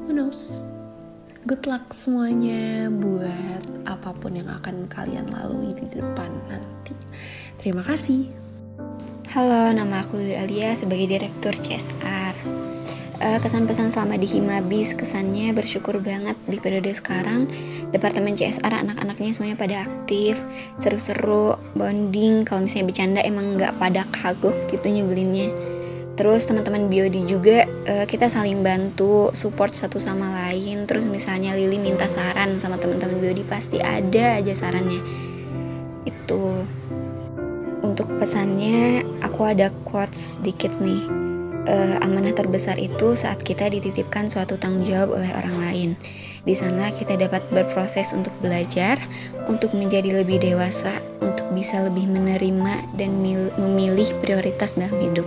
Who 0.08 0.16
knows? 0.16 0.64
Good 1.44 1.68
luck 1.68 1.92
semuanya 1.92 2.88
buat 2.88 3.84
apa 3.84 4.16
pun 4.16 4.40
yang 4.40 4.48
akan 4.48 4.88
kalian 4.88 5.28
lalui 5.28 5.76
di 5.76 5.92
depan 5.92 6.32
nanti. 6.48 6.96
Terima 7.60 7.84
kasih. 7.84 8.32
Halo, 9.28 9.76
nama 9.76 10.08
aku 10.08 10.24
Alia 10.24 10.72
sebagai 10.72 11.04
Direktur 11.04 11.52
CSR 11.52 12.17
uh, 13.18 13.38
kesan 13.42 13.66
pesan 13.66 13.90
selama 13.90 14.18
di 14.18 14.26
Himabis 14.26 14.94
kesannya 14.94 15.50
bersyukur 15.54 15.98
banget 15.98 16.38
di 16.46 16.58
periode 16.58 16.94
sekarang. 16.94 17.50
Departemen 17.90 18.34
CSR 18.38 18.70
anak-anaknya 18.70 19.30
semuanya 19.34 19.58
pada 19.58 19.76
aktif 19.86 20.38
seru-seru 20.78 21.58
bonding. 21.74 22.46
Kalau 22.46 22.64
misalnya 22.64 22.86
bercanda 22.90 23.20
emang 23.22 23.58
nggak 23.58 23.76
pada 23.78 24.02
kagok 24.14 24.54
gitu 24.70 24.86
nyebelinnya. 24.86 25.52
Terus 26.18 26.50
teman-teman 26.50 26.90
biodi 26.90 27.22
juga 27.30 27.62
uh, 27.86 28.02
kita 28.02 28.26
saling 28.26 28.58
bantu 28.62 29.30
support 29.34 29.70
satu 29.70 30.02
sama 30.02 30.34
lain. 30.46 30.86
Terus 30.86 31.06
misalnya 31.06 31.54
Lili 31.54 31.78
minta 31.78 32.10
saran 32.10 32.58
sama 32.58 32.78
teman-teman 32.78 33.22
biodi 33.22 33.46
pasti 33.46 33.78
ada 33.78 34.42
aja 34.42 34.54
sarannya. 34.54 35.02
Itu. 36.06 36.66
Untuk 37.78 38.10
pesannya 38.18 39.06
aku 39.22 39.46
ada 39.46 39.70
quotes 39.86 40.34
sedikit 40.34 40.74
nih 40.82 41.27
uh, 41.66 41.96
amanah 42.04 42.36
terbesar 42.36 42.78
itu 42.78 43.18
saat 43.18 43.42
kita 43.42 43.66
dititipkan 43.72 44.30
suatu 44.30 44.54
tanggung 44.60 44.86
jawab 44.86 45.18
oleh 45.18 45.30
orang 45.34 45.56
lain. 45.58 45.90
Di 46.46 46.54
sana 46.54 46.94
kita 46.94 47.18
dapat 47.18 47.42
berproses 47.50 48.14
untuk 48.14 48.32
belajar, 48.38 49.00
untuk 49.50 49.74
menjadi 49.74 50.22
lebih 50.22 50.38
dewasa, 50.38 51.02
untuk 51.18 51.48
bisa 51.56 51.82
lebih 51.82 52.06
menerima 52.06 52.94
dan 52.94 53.10
memilih 53.58 54.14
prioritas 54.22 54.78
dalam 54.78 54.94
hidup. 55.02 55.26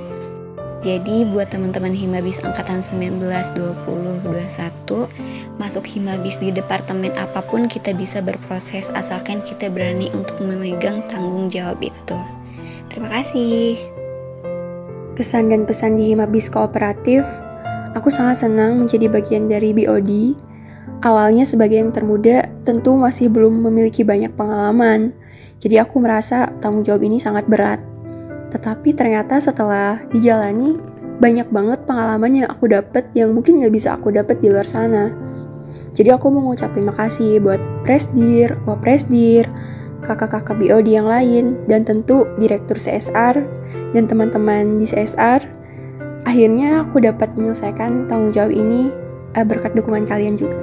Jadi 0.81 1.29
buat 1.29 1.53
teman-teman 1.53 1.93
Himabis 1.93 2.41
angkatan 2.41 2.81
19, 2.81 3.21
20, 3.21 4.33
21 4.33 5.61
Masuk 5.61 5.85
Himabis 5.85 6.41
di 6.41 6.50
departemen 6.50 7.13
apa 7.13 7.45
pun 7.45 7.69
kita 7.69 7.93
bisa 7.93 8.17
berproses 8.17 8.89
Asalkan 8.97 9.45
kita 9.45 9.69
berani 9.69 10.09
untuk 10.09 10.41
memegang 10.41 11.05
tanggung 11.05 11.53
jawab 11.53 11.77
itu 11.85 12.17
Terima 12.89 13.13
kasih 13.13 14.00
kesan 15.21 15.53
dan 15.53 15.69
pesan 15.69 16.01
di 16.01 16.09
Himabis 16.09 16.49
Kooperatif, 16.49 17.29
aku 17.93 18.09
sangat 18.09 18.41
senang 18.41 18.81
menjadi 18.81 19.05
bagian 19.05 19.45
dari 19.45 19.69
BOD. 19.69 20.33
Awalnya 21.05 21.45
sebagai 21.45 21.77
yang 21.77 21.93
termuda, 21.93 22.49
tentu 22.65 22.97
masih 22.97 23.29
belum 23.29 23.61
memiliki 23.61 24.01
banyak 24.01 24.33
pengalaman, 24.33 25.13
jadi 25.61 25.85
aku 25.85 26.01
merasa 26.01 26.49
tanggung 26.57 26.81
jawab 26.81 27.05
ini 27.05 27.21
sangat 27.21 27.45
berat. 27.45 27.77
Tetapi 28.49 28.97
ternyata 28.97 29.37
setelah 29.37 30.01
dijalani, 30.09 30.73
banyak 31.21 31.53
banget 31.53 31.85
pengalaman 31.85 32.41
yang 32.41 32.47
aku 32.49 32.65
dapat 32.73 33.05
yang 33.13 33.29
mungkin 33.29 33.61
gak 33.61 33.73
bisa 33.77 33.93
aku 33.93 34.09
dapat 34.09 34.41
di 34.41 34.49
luar 34.49 34.65
sana. 34.65 35.13
Jadi 35.93 36.09
aku 36.09 36.33
mau 36.33 36.49
ngucapin 36.49 36.81
makasih 36.81 37.37
buat 37.37 37.61
Presdir, 37.85 38.57
Wapresdir, 38.65 39.45
kakak-kakak 40.03 40.58
BOD 40.58 40.88
yang 40.89 41.08
lain, 41.08 41.58
dan 41.70 41.86
tentu 41.86 42.25
Direktur 42.38 42.77
CSR 42.77 43.41
dan 43.93 44.03
teman-teman 44.10 44.81
di 44.81 44.86
CSR. 44.89 45.41
Akhirnya 46.25 46.86
aku 46.86 47.01
dapat 47.01 47.34
menyelesaikan 47.34 48.05
tanggung 48.05 48.34
jawab 48.34 48.53
ini 48.53 48.93
uh, 49.38 49.46
berkat 49.46 49.74
dukungan 49.74 50.05
kalian 50.05 50.38
juga. 50.38 50.58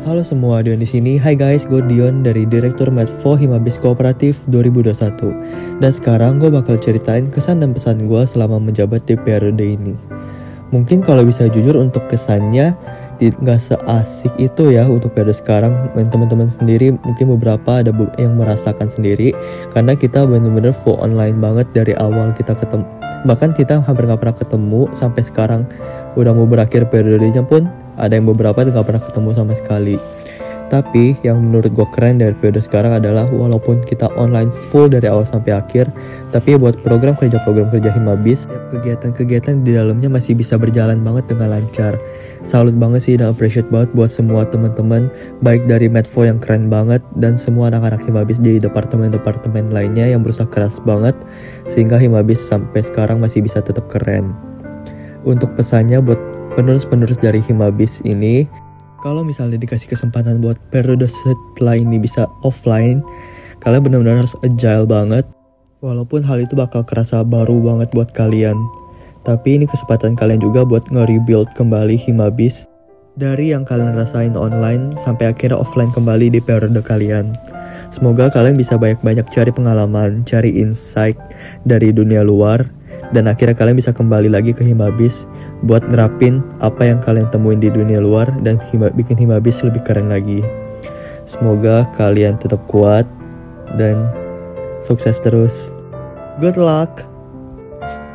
Halo 0.00 0.24
semua, 0.24 0.64
Dion 0.64 0.80
di 0.80 0.88
sini. 0.88 1.20
Hai 1.20 1.36
guys, 1.36 1.68
gue 1.68 1.84
Dion 1.84 2.24
dari 2.24 2.48
Direktur 2.48 2.88
Medfo 2.88 3.36
Himabis 3.36 3.76
Kooperatif 3.76 4.40
2021. 4.48 5.76
Dan 5.76 5.90
sekarang 5.92 6.40
gue 6.40 6.48
bakal 6.48 6.80
ceritain 6.80 7.28
kesan 7.28 7.60
dan 7.60 7.76
pesan 7.76 8.08
gue 8.08 8.24
selama 8.24 8.56
menjabat 8.56 9.04
di 9.04 9.20
periode 9.20 9.60
ini. 9.60 9.92
Mungkin 10.72 11.04
kalau 11.04 11.26
bisa 11.26 11.50
jujur 11.52 11.76
untuk 11.76 12.08
kesannya 12.08 12.72
nggak 13.20 13.60
seasik 13.60 14.32
itu 14.40 14.72
ya 14.72 14.88
untuk 14.88 15.12
periode 15.12 15.36
sekarang. 15.36 15.92
Teman-teman 15.92 16.48
sendiri 16.48 16.96
mungkin 16.96 17.36
beberapa 17.36 17.84
ada 17.84 17.92
yang 18.16 18.40
merasakan 18.40 18.88
sendiri. 18.88 19.36
Karena 19.76 19.92
kita 19.92 20.24
bener-bener 20.24 20.72
full 20.72 20.96
online 20.96 21.36
banget 21.36 21.68
dari 21.76 21.92
awal 22.00 22.32
kita 22.32 22.56
ketemu 22.56 22.88
bahkan 23.28 23.52
kita 23.52 23.84
hampir 23.84 24.08
nggak 24.08 24.20
pernah 24.24 24.36
ketemu 24.36 24.82
sampai 24.96 25.20
sekarang. 25.20 25.62
Udah 26.16 26.32
mau 26.32 26.48
berakhir 26.48 26.88
periodenya 26.88 27.44
pun 27.44 27.68
ada 28.00 28.16
yang 28.16 28.24
beberapa 28.24 28.64
nggak 28.64 28.86
pernah 28.86 29.02
ketemu 29.02 29.30
sama 29.36 29.52
sekali 29.52 30.00
tapi 30.70 31.18
yang 31.26 31.42
menurut 31.42 31.74
gue 31.74 31.88
keren 31.90 32.22
dari 32.22 32.30
periode 32.38 32.62
sekarang 32.62 32.94
adalah 32.94 33.26
walaupun 33.26 33.82
kita 33.82 34.06
online 34.14 34.54
full 34.54 34.86
dari 34.86 35.10
awal 35.10 35.26
sampai 35.26 35.58
akhir, 35.58 35.90
tapi 36.30 36.54
buat 36.54 36.78
program 36.86 37.18
kerja-program 37.18 37.74
kerja 37.74 37.90
Himabis, 37.90 38.46
kegiatan-kegiatan 38.70 39.66
di 39.66 39.74
dalamnya 39.74 40.06
masih 40.06 40.38
bisa 40.38 40.54
berjalan 40.54 41.02
banget 41.02 41.26
dengan 41.26 41.58
lancar. 41.58 41.98
Salut 42.46 42.72
banget 42.78 43.02
sih 43.02 43.14
dan 43.18 43.34
appreciate 43.34 43.66
banget 43.68 43.90
buat 43.98 44.08
semua 44.08 44.46
teman-teman, 44.46 45.10
baik 45.42 45.66
dari 45.66 45.90
Medfo 45.90 46.22
yang 46.22 46.38
keren 46.38 46.70
banget 46.70 47.02
dan 47.18 47.34
semua 47.34 47.68
anak-anak 47.74 48.06
Himabis 48.06 48.38
di 48.38 48.62
departemen-departemen 48.62 49.74
lainnya 49.74 50.06
yang 50.06 50.22
berusaha 50.22 50.46
keras 50.48 50.78
banget 50.86 51.18
sehingga 51.66 51.98
Himabis 51.98 52.38
sampai 52.38 52.86
sekarang 52.86 53.18
masih 53.18 53.42
bisa 53.42 53.58
tetap 53.58 53.90
keren. 53.90 54.38
Untuk 55.26 55.52
pesannya 55.58 55.98
buat 56.00 56.16
penerus-penerus 56.54 57.18
dari 57.20 57.42
Himabis 57.44 58.00
ini, 58.06 58.48
kalau 59.00 59.24
misalnya 59.24 59.56
dikasih 59.56 59.88
kesempatan 59.88 60.44
buat 60.44 60.56
periode 60.68 61.08
setelah 61.08 61.76
ini 61.76 61.96
bisa 61.96 62.28
offline, 62.44 63.00
kalian 63.64 63.84
benar-benar 63.84 64.24
harus 64.24 64.36
agile 64.44 64.84
banget. 64.84 65.24
Walaupun 65.80 66.20
hal 66.20 66.44
itu 66.44 66.52
bakal 66.52 66.84
kerasa 66.84 67.24
baru 67.24 67.56
banget 67.64 67.88
buat 67.96 68.12
kalian. 68.12 68.56
Tapi 69.24 69.60
ini 69.60 69.64
kesempatan 69.68 70.16
kalian 70.16 70.40
juga 70.40 70.64
buat 70.64 70.84
nge-rebuild 70.92 71.52
kembali 71.56 71.96
Himabis 71.96 72.68
dari 73.20 73.52
yang 73.52 73.68
kalian 73.68 73.92
rasain 73.92 74.32
online 74.32 74.96
sampai 74.96 75.28
akhirnya 75.28 75.60
offline 75.60 75.92
kembali 75.92 76.32
di 76.32 76.40
periode 76.40 76.80
kalian. 76.80 77.36
Semoga 77.90 78.30
kalian 78.30 78.54
bisa 78.54 78.78
banyak-banyak 78.78 79.26
cari 79.28 79.50
pengalaman, 79.50 80.22
cari 80.22 80.56
insight 80.56 81.18
dari 81.66 81.90
dunia 81.90 82.22
luar, 82.22 82.64
dan 83.10 83.26
akhirnya 83.26 83.54
kalian 83.54 83.78
bisa 83.78 83.90
kembali 83.90 84.30
lagi 84.30 84.54
ke 84.54 84.62
Himabis 84.62 85.26
buat 85.66 85.82
nerapin 85.90 86.42
apa 86.62 86.86
yang 86.86 86.98
kalian 87.02 87.26
temuin 87.34 87.58
di 87.58 87.70
dunia 87.70 87.98
luar 87.98 88.30
dan 88.46 88.62
hima, 88.70 88.90
bikin 88.94 89.18
Himabis 89.18 89.62
lebih 89.66 89.82
keren 89.82 90.10
lagi. 90.10 90.42
Semoga 91.26 91.86
kalian 91.94 92.38
tetap 92.38 92.62
kuat 92.70 93.06
dan 93.78 94.08
sukses 94.82 95.18
terus. 95.22 95.74
Good 96.38 96.56
luck! 96.56 97.10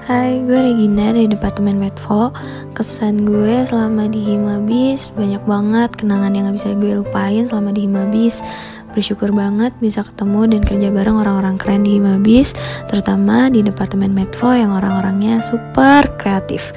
Hai, 0.05 0.37
gue 0.45 0.53
Regina 0.53 1.09
dari 1.09 1.25
Departemen 1.25 1.81
Medfo. 1.81 2.29
Kesan 2.77 3.25
gue 3.25 3.65
selama 3.65 4.05
di 4.05 4.21
Himabis 4.21 5.09
banyak 5.17 5.41
banget 5.49 5.89
kenangan 5.97 6.29
yang 6.29 6.45
gak 6.53 6.61
bisa 6.61 6.69
gue 6.77 6.93
lupain 7.01 7.41
selama 7.49 7.73
di 7.73 7.89
Himabis 7.89 8.45
Bersyukur 8.95 9.35
banget 9.35 9.75
bisa 9.83 10.07
ketemu 10.07 10.55
dan 10.55 10.61
kerja 10.63 10.87
bareng 10.87 11.19
orang-orang 11.19 11.59
keren 11.59 11.83
di 11.83 11.99
Himabis, 11.99 12.55
terutama 12.87 13.51
di 13.51 13.59
Departemen 13.59 14.15
Medfo 14.15 14.55
yang 14.55 14.71
orang-orangnya 14.71 15.43
super 15.43 16.15
kreatif. 16.15 16.71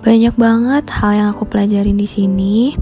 Banyak 0.00 0.32
banget 0.40 0.88
hal 0.88 1.12
yang 1.12 1.28
aku 1.36 1.44
pelajarin 1.44 2.00
di 2.00 2.08
sini. 2.08 2.72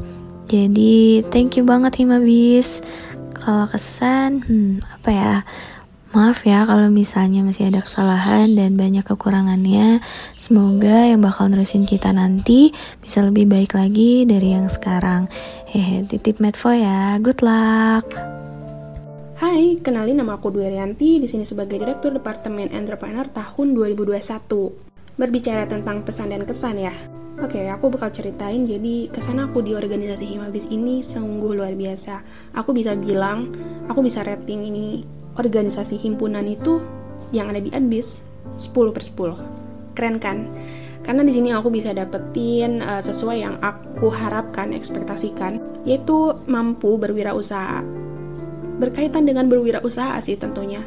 Jadi, 0.46 1.26
thank 1.34 1.58
you 1.58 1.66
banget 1.66 1.98
Himabis. 1.98 2.86
Kalau 3.34 3.66
kesan, 3.66 4.46
hmm, 4.46 4.86
apa 4.86 5.10
ya? 5.10 5.34
Maaf 6.08 6.48
ya 6.48 6.64
kalau 6.64 6.88
misalnya 6.88 7.44
masih 7.44 7.68
ada 7.68 7.84
kesalahan 7.84 8.56
dan 8.56 8.80
banyak 8.80 9.04
kekurangannya. 9.04 10.00
Semoga 10.40 11.04
yang 11.04 11.20
bakal 11.20 11.52
nerusin 11.52 11.84
kita 11.84 12.16
nanti 12.16 12.72
bisa 13.04 13.20
lebih 13.20 13.44
baik 13.44 13.76
lagi 13.76 14.24
dari 14.24 14.56
yang 14.56 14.72
sekarang. 14.72 15.28
Hehe, 15.68 16.08
titip 16.08 16.40
Medfo 16.40 16.72
ya. 16.72 17.20
Good 17.20 17.44
luck. 17.44 18.08
Hai, 19.36 19.76
kenalin 19.84 20.16
nama 20.24 20.40
aku 20.40 20.48
Dwi 20.48 20.72
Rianti, 20.72 21.20
di 21.20 21.28
sini 21.28 21.44
sebagai 21.44 21.76
Direktur 21.76 22.16
Departemen 22.16 22.72
Entrepreneur 22.72 23.28
tahun 23.28 23.76
2021. 23.76 24.16
Berbicara 25.20 25.68
tentang 25.68 26.08
pesan 26.08 26.32
dan 26.32 26.48
kesan 26.48 26.80
ya. 26.80 26.94
Oke, 27.38 27.68
aku 27.68 27.92
bakal 27.92 28.10
ceritain 28.10 28.64
jadi 28.64 29.12
kesan 29.12 29.38
aku 29.38 29.62
di 29.62 29.76
organisasi 29.76 30.24
Himabis 30.24 30.72
ini 30.72 31.04
sungguh 31.04 31.54
luar 31.54 31.76
biasa. 31.76 32.24
Aku 32.56 32.74
bisa 32.74 32.96
bilang, 32.98 33.52
aku 33.86 34.02
bisa 34.02 34.26
rating 34.26 34.66
ini 34.72 35.17
organisasi 35.36 36.00
himpunan 36.00 36.46
itu 36.48 36.80
yang 37.34 37.52
ada 37.52 37.60
di 37.60 37.68
Adbis 37.74 38.24
10 38.56 38.94
per 38.96 39.04
10. 39.04 39.92
Keren 39.92 40.16
kan? 40.22 40.38
karena 41.08 41.24
di 41.24 41.32
sini 41.32 41.48
aku 41.56 41.72
bisa 41.72 41.96
dapetin 41.96 42.84
uh, 42.84 43.00
sesuai 43.00 43.40
yang 43.40 43.56
aku 43.64 44.12
harapkan 44.12 44.76
ekspektasikan 44.76 45.56
yaitu 45.88 46.36
mampu 46.44 47.00
berwirausaha 47.00 47.80
berkaitan 48.76 49.24
dengan 49.24 49.48
berwirausaha 49.48 50.20
sih 50.20 50.36
tentunya 50.36 50.84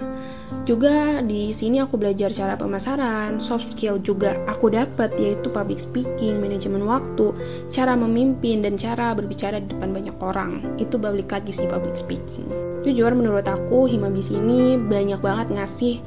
juga 0.62 1.26
di 1.26 1.50
sini 1.58 1.82
aku 1.82 1.98
belajar 1.98 2.30
cara 2.30 2.54
pemasaran, 2.54 3.42
soft 3.42 3.74
skill 3.74 3.98
juga 3.98 4.38
aku 4.46 4.70
dapat 4.70 5.10
yaitu 5.18 5.50
public 5.50 5.82
speaking, 5.82 6.38
manajemen 6.38 6.86
waktu, 6.86 7.34
cara 7.74 7.98
memimpin 7.98 8.62
dan 8.62 8.78
cara 8.78 9.18
berbicara 9.18 9.58
di 9.58 9.74
depan 9.74 9.90
banyak 9.90 10.14
orang. 10.22 10.78
Itu 10.78 11.02
balik 11.02 11.34
lagi 11.34 11.50
sih 11.50 11.66
public 11.66 11.98
speaking. 11.98 12.71
Jujur 12.82 13.14
menurut 13.14 13.46
aku 13.46 13.86
Himabis 13.86 14.34
ini 14.34 14.78
banyak 14.78 15.22
banget 15.22 15.54
ngasih 15.54 16.02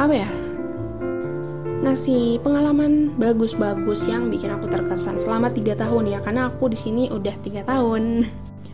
apa 0.00 0.14
ya? 0.16 0.30
ngasih 1.80 2.44
pengalaman 2.44 3.16
bagus-bagus 3.16 4.04
yang 4.04 4.28
bikin 4.28 4.52
aku 4.52 4.68
terkesan 4.68 5.16
selama 5.16 5.48
tiga 5.48 5.72
tahun 5.76 6.12
ya. 6.12 6.20
Karena 6.20 6.52
aku 6.52 6.68
di 6.68 6.76
sini 6.76 7.08
udah 7.08 7.34
tiga 7.40 7.64
tahun. 7.64 8.28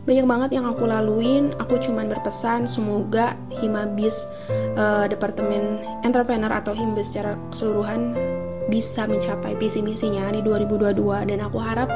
Banyak 0.06 0.26
banget 0.26 0.50
yang 0.58 0.66
aku 0.66 0.86
laluin. 0.86 1.54
Aku 1.62 1.78
cuman 1.78 2.10
berpesan 2.10 2.66
semoga 2.66 3.38
Himabis 3.62 4.26
uh, 4.74 5.06
Departemen 5.06 5.82
Entrepreneur 6.02 6.50
atau 6.50 6.74
Himbis 6.74 7.14
secara 7.14 7.38
keseluruhan 7.50 8.14
bisa 8.66 9.06
mencapai 9.06 9.54
visi 9.54 9.78
misinya 9.82 10.26
di 10.34 10.42
2022 10.42 11.30
dan 11.30 11.38
aku 11.42 11.58
harap 11.62 11.86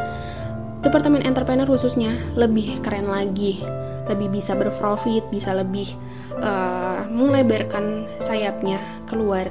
Departemen 0.86 1.26
Entrepreneur 1.26 1.66
khususnya 1.66 2.14
lebih 2.38 2.78
keren 2.86 3.10
lagi 3.10 3.58
lebih 4.10 4.28
bisa 4.34 4.58
berprofit 4.58 5.22
bisa 5.30 5.54
lebih 5.54 5.94
uh, 6.42 7.06
melebarkan 7.08 8.10
sayapnya 8.18 8.82
keluar 9.06 9.46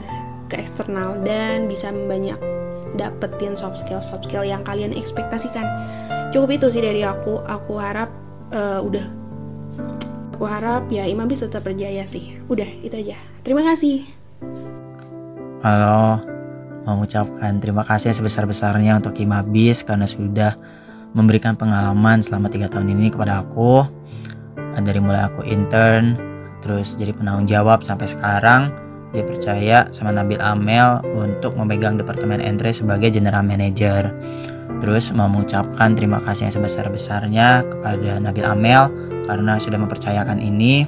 ke 0.51 0.59
eksternal 0.59 1.15
dan 1.23 1.69
bisa 1.69 1.93
banyak 1.93 2.35
dapetin 2.97 3.53
soft 3.53 3.79
skill 3.79 4.01
soft 4.01 4.25
skill 4.25 4.41
yang 4.41 4.65
kalian 4.65 4.91
ekspektasikan. 4.95 5.65
Cukup 6.33 6.57
itu 6.57 6.67
sih 6.73 6.81
dari 6.81 7.05
aku. 7.05 7.41
Aku 7.45 7.77
harap 7.77 8.09
uh, 8.49 8.81
udah 8.81 9.05
aku 10.33 10.43
harap 10.49 10.87
ya 10.89 11.05
Imam 11.05 11.29
bisa 11.29 11.45
tetap 11.45 11.69
berjaya 11.69 12.03
sih. 12.09 12.41
Udah 12.49 12.67
itu 12.81 12.95
aja. 12.97 13.17
Terima 13.45 13.61
kasih. 13.61 14.07
Halo. 15.61 16.23
Mengucapkan 16.87 17.61
terima 17.61 17.85
kasih 17.85 18.15
sebesar-besarnya 18.15 18.97
untuk 18.97 19.13
Imabis 19.21 19.85
karena 19.85 20.09
sudah 20.09 20.57
memberikan 21.13 21.53
pengalaman 21.53 22.25
selama 22.25 22.49
tiga 22.49 22.65
tahun 22.65 22.97
ini 22.97 23.13
kepada 23.13 23.45
aku 23.45 23.85
dari 24.77 25.01
mulai 25.01 25.27
aku 25.27 25.43
intern 25.45 26.15
terus 26.59 26.95
jadi 26.99 27.15
penanggung 27.15 27.47
jawab 27.47 27.83
sampai 27.83 28.07
sekarang 28.07 28.71
dia 29.09 29.25
percaya 29.25 29.77
sama 29.89 30.13
Nabil 30.13 30.37
Amel 30.37 31.01
untuk 31.17 31.57
memegang 31.57 31.97
Departemen 31.97 32.37
Entry 32.37 32.77
sebagai 32.77 33.09
General 33.09 33.41
Manager. 33.41 34.13
Terus 34.79 35.09
mengucapkan 35.11 35.97
terima 35.97 36.21
kasih 36.23 36.47
yang 36.47 36.55
sebesar-besarnya 36.61 37.65
kepada 37.65 38.21
Nabil 38.21 38.45
Amel 38.45 38.87
karena 39.25 39.57
sudah 39.57 39.81
mempercayakan 39.81 40.37
ini. 40.37 40.85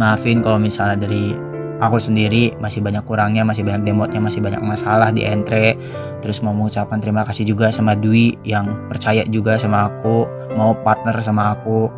Maafin 0.00 0.40
kalau 0.40 0.60
misalnya 0.60 0.96
dari 0.96 1.36
aku 1.80 2.00
sendiri 2.00 2.56
masih 2.56 2.80
banyak 2.80 3.04
kurangnya, 3.04 3.44
masih 3.44 3.64
banyak 3.64 3.84
demotnya, 3.84 4.20
masih 4.20 4.40
banyak 4.40 4.60
masalah 4.64 5.12
di 5.12 5.24
Entry. 5.24 5.76
Terus 6.24 6.40
mau 6.40 6.56
mengucapkan 6.56 7.04
terima 7.04 7.24
kasih 7.28 7.44
juga 7.44 7.68
sama 7.68 7.92
Dwi 7.92 8.36
yang 8.48 8.88
percaya 8.88 9.28
juga 9.28 9.60
sama 9.60 9.92
aku, 9.92 10.24
mau 10.56 10.72
partner 10.84 11.20
sama 11.20 11.52
aku. 11.52 11.92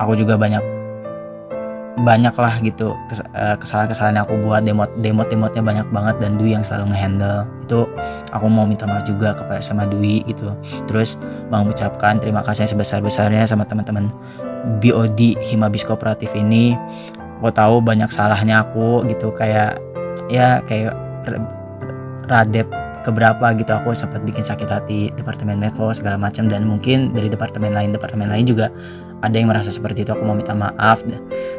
Aku 0.00 0.12
juga 0.16 0.36
banyak 0.36 0.76
banyak 2.04 2.36
lah 2.36 2.60
gitu 2.60 2.92
eh, 3.32 3.56
kesalahan-kesalahan 3.56 4.20
yang 4.20 4.26
aku 4.28 4.36
buat 4.44 4.68
demot 4.68 4.92
demot 5.00 5.32
demotnya 5.32 5.64
banyak 5.64 5.88
banget 5.88 6.16
dan 6.20 6.36
Dwi 6.36 6.52
yang 6.52 6.64
selalu 6.64 6.92
ngehandle. 6.92 7.48
Itu 7.64 7.88
aku 8.36 8.46
mau 8.52 8.68
minta 8.68 8.84
maaf 8.84 9.08
juga 9.08 9.32
kepada 9.32 9.64
sama 9.64 9.88
Dwi 9.88 10.20
gitu. 10.28 10.52
Terus 10.92 11.16
mau 11.48 11.64
mengucapkan 11.64 12.20
terima 12.20 12.44
kasih 12.44 12.68
sebesar 12.68 13.00
besarnya 13.00 13.48
sama 13.48 13.64
teman-teman 13.64 14.12
BOD 14.84 15.40
Himabis 15.40 15.88
Kooperatif 15.88 16.36
ini. 16.36 16.76
Aku 17.40 17.48
tahu 17.52 17.80
banyak 17.80 18.12
salahnya 18.12 18.64
aku 18.68 19.04
gitu 19.08 19.32
kayak 19.32 19.80
ya 20.28 20.60
kayak 20.68 20.92
radep 22.28 22.68
keberapa 23.08 23.54
gitu 23.54 23.70
aku 23.70 23.94
sempat 23.94 24.20
bikin 24.26 24.42
sakit 24.42 24.66
hati 24.66 25.14
departemen 25.16 25.56
medco 25.56 25.88
segala 25.96 26.20
macam. 26.20 26.44
Dan 26.44 26.68
mungkin 26.68 27.16
dari 27.16 27.32
departemen 27.32 27.72
lain 27.72 27.96
departemen 27.96 28.28
lain 28.28 28.44
juga 28.44 28.68
ada 29.24 29.36
yang 29.36 29.48
merasa 29.48 29.72
seperti 29.72 30.04
itu 30.04 30.10
aku 30.12 30.24
mau 30.24 30.36
minta 30.36 30.52
maaf 30.52 31.00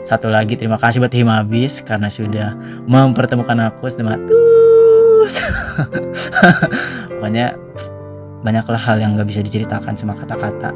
satu 0.05 0.29
lagi 0.29 0.53
terima 0.57 0.77
kasih 0.77 1.01
buat 1.01 1.13
Himabis 1.13 1.81
karena 1.81 2.09
sudah 2.11 2.53
mempertemukan 2.85 3.57
aku 3.71 3.89
sama 3.89 4.19
tuh 4.27 4.41
pokoknya 7.17 7.57
banyaklah 8.45 8.79
hal 8.79 9.01
yang 9.01 9.17
gak 9.17 9.27
bisa 9.29 9.41
diceritakan 9.41 9.97
sama 9.97 10.13
kata-kata 10.13 10.71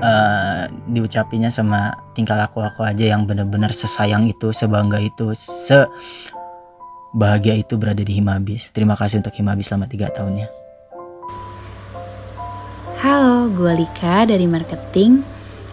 uh, 0.00 0.64
diucapinya 0.90 1.52
sama 1.52 1.94
tingkah 2.16 2.36
laku 2.36 2.64
aku 2.64 2.82
aja 2.84 3.12
yang 3.12 3.28
bener-bener 3.28 3.70
sesayang 3.70 4.26
itu 4.26 4.50
sebangga 4.50 4.98
itu 4.98 5.32
se 5.36 5.86
bahagia 7.10 7.58
itu 7.58 7.74
berada 7.74 8.02
di 8.06 8.22
Himabis. 8.22 8.70
Terima 8.70 8.94
kasih 8.94 9.18
untuk 9.22 9.34
Himabis 9.34 9.70
selama 9.70 9.90
tiga 9.90 10.10
tahunnya. 10.14 10.46
Halo, 13.00 13.48
gue 13.50 13.72
Lika 13.80 14.28
dari 14.28 14.44
marketing. 14.44 15.24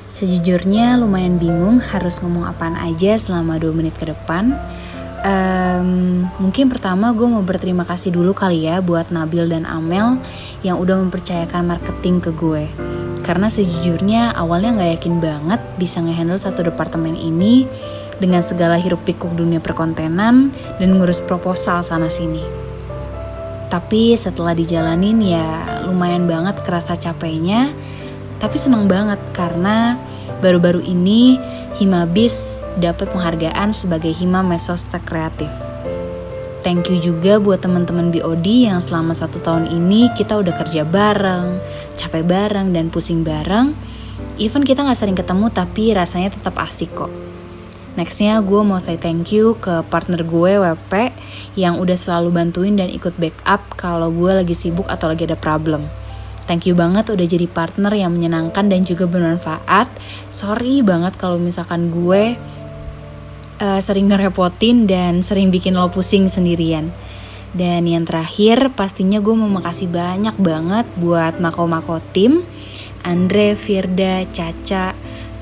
Sejujurnya 0.08 0.96
lumayan 0.96 1.36
bingung 1.36 1.84
harus 1.84 2.24
ngomong 2.24 2.48
apaan 2.48 2.80
aja 2.80 3.20
selama 3.20 3.60
2 3.60 3.76
menit 3.76 3.92
ke 4.00 4.08
depan. 4.08 4.56
Um, 5.28 6.24
mungkin 6.40 6.72
pertama 6.72 7.12
gue 7.12 7.28
mau 7.28 7.44
berterima 7.44 7.84
kasih 7.84 8.16
dulu 8.16 8.32
kali 8.32 8.72
ya 8.72 8.80
buat 8.80 9.12
Nabil 9.12 9.52
dan 9.52 9.68
Amel 9.68 10.16
yang 10.64 10.80
udah 10.80 10.96
mempercayakan 11.04 11.68
marketing 11.68 12.24
ke 12.24 12.32
gue. 12.32 12.72
Karena 13.20 13.52
sejujurnya 13.52 14.32
awalnya 14.32 14.80
gak 14.80 14.92
yakin 14.96 15.20
banget 15.20 15.60
bisa 15.76 16.00
ngehandle 16.00 16.40
satu 16.40 16.64
departemen 16.64 17.20
ini 17.20 17.68
dengan 18.24 18.40
segala 18.40 18.80
hiruk 18.80 19.04
pikuk 19.04 19.36
dunia 19.36 19.60
perkontenan 19.60 20.56
dan 20.80 20.90
ngurus 20.96 21.20
proposal 21.20 21.84
sana 21.84 22.08
sini. 22.08 22.48
Tapi 23.68 24.16
setelah 24.16 24.56
dijalanin 24.56 25.20
ya 25.20 25.48
lumayan 25.84 26.24
banget 26.24 26.64
kerasa 26.64 26.96
capeknya, 26.96 27.76
tapi 28.38 28.58
senang 28.62 28.86
banget 28.86 29.18
karena 29.34 29.98
baru-baru 30.40 30.82
ini 30.86 31.38
Himabis 31.78 32.66
dapat 32.82 33.14
penghargaan 33.14 33.70
sebagai 33.70 34.10
Hima 34.10 34.42
Mesostek 34.42 35.06
Kreatif. 35.06 35.50
Thank 36.66 36.90
you 36.90 36.98
juga 36.98 37.38
buat 37.38 37.62
teman-teman 37.62 38.10
BOD 38.10 38.66
yang 38.66 38.82
selama 38.82 39.14
satu 39.14 39.38
tahun 39.40 39.70
ini 39.70 40.10
kita 40.18 40.42
udah 40.42 40.58
kerja 40.58 40.82
bareng, 40.84 41.62
capek 41.94 42.26
bareng, 42.26 42.74
dan 42.74 42.90
pusing 42.90 43.22
bareng. 43.22 43.78
Even 44.42 44.66
kita 44.66 44.82
gak 44.82 44.98
sering 44.98 45.14
ketemu 45.14 45.54
tapi 45.54 45.94
rasanya 45.94 46.34
tetap 46.34 46.58
asik 46.58 46.90
kok. 46.98 47.14
Nextnya 47.98 48.42
gue 48.42 48.62
mau 48.62 48.78
say 48.78 48.98
thank 48.98 49.34
you 49.34 49.58
ke 49.58 49.82
partner 49.90 50.22
gue 50.22 50.62
WP 50.62 51.14
yang 51.58 51.78
udah 51.78 51.98
selalu 51.98 52.30
bantuin 52.30 52.78
dan 52.78 52.90
ikut 52.94 53.18
backup 53.18 53.62
kalau 53.74 54.10
gue 54.14 54.38
lagi 54.38 54.54
sibuk 54.54 54.86
atau 54.86 55.10
lagi 55.10 55.30
ada 55.30 55.38
problem. 55.38 55.86
Thank 56.48 56.64
you 56.66 56.80
banget 56.80 57.12
udah 57.12 57.28
jadi 57.28 57.44
partner 57.52 57.92
yang 57.92 58.16
menyenangkan 58.16 58.72
dan 58.72 58.88
juga 58.88 59.04
bermanfaat. 59.04 59.92
Sorry 60.32 60.80
banget 60.80 61.20
kalau 61.20 61.36
misalkan 61.36 61.92
gue 61.92 62.40
uh, 63.60 63.80
sering 63.84 64.08
ngerepotin 64.08 64.88
dan 64.88 65.20
sering 65.20 65.52
bikin 65.52 65.76
lo 65.76 65.92
pusing 65.92 66.32
sendirian. 66.32 66.96
Dan 67.52 67.84
yang 67.84 68.08
terakhir 68.08 68.72
pastinya 68.80 69.20
gue 69.20 69.36
mau 69.36 69.50
makasih 69.50 69.92
banyak 69.92 70.36
banget 70.40 70.88
buat 70.96 71.40
Mako-Mako 71.44 72.00
tim, 72.16 72.48
Andre, 73.04 73.56
Firda, 73.60 74.24
Caca, 74.30 74.94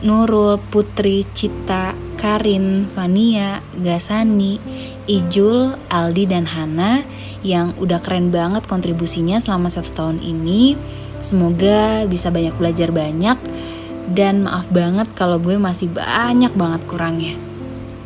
Nurul, 0.05 0.61
Putri, 0.69 1.25
Cita, 1.33 1.97
Karin, 2.15 2.87
Vania, 2.93 3.59
Gasani, 3.77 4.61
Ijul, 5.05 5.75
Aldi, 5.89 6.23
dan 6.29 6.45
Hana 6.49 7.05
yang 7.45 7.77
udah 7.77 8.01
keren 8.01 8.33
banget 8.33 8.65
kontribusinya 8.65 9.37
selama 9.37 9.69
satu 9.69 9.93
tahun 9.93 10.17
ini. 10.25 10.73
Semoga 11.21 12.09
bisa 12.09 12.33
banyak 12.33 12.57
belajar 12.57 12.89
banyak 12.89 13.37
dan 14.09 14.49
maaf 14.49 14.65
banget 14.73 15.05
kalau 15.13 15.37
gue 15.37 15.53
masih 15.61 15.93
banyak 15.93 16.49
banget 16.57 16.81
kurangnya. 16.89 17.37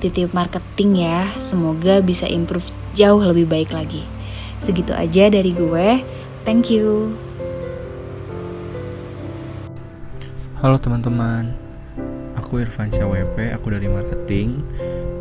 Titip 0.04 0.36
marketing 0.36 1.08
ya, 1.08 1.23
semoga 1.39 2.04
bisa 2.04 2.28
improve 2.28 2.67
jauh 2.91 3.19
lebih 3.23 3.47
baik 3.47 3.71
lagi. 3.71 4.04
Segitu 4.60 4.91
aja 4.91 5.32
dari 5.32 5.56
gue. 5.56 6.04
Thank 6.43 6.71
you. 6.71 7.15
Halo 10.60 10.75
teman-teman, 10.75 11.56
Aku 12.36 12.60
Irfan 12.60 12.91
WP, 12.91 13.56
aku 13.56 13.71
dari 13.71 13.88
marketing. 13.88 14.60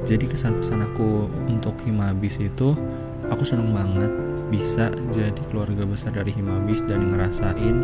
Jadi 0.03 0.27
kesan 0.31 0.59
pesan 0.59 0.83
aku 0.83 1.31
untuk 1.47 1.79
Himabis 1.87 2.43
itu 2.43 2.75
aku 3.29 3.45
seneng 3.45 3.73
banget 3.73 4.11
bisa 4.49 4.89
jadi 5.13 5.41
keluarga 5.53 5.85
besar 5.85 6.17
dari 6.17 6.33
Himabis 6.33 6.81
dan 6.89 7.13
ngerasain 7.13 7.77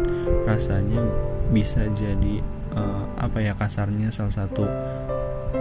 rasanya 0.48 1.04
bisa 1.52 1.84
jadi 1.92 2.40
uh, 2.72 3.04
apa 3.20 3.44
ya 3.44 3.52
kasarnya 3.52 4.08
salah 4.08 4.32
satu 4.32 4.64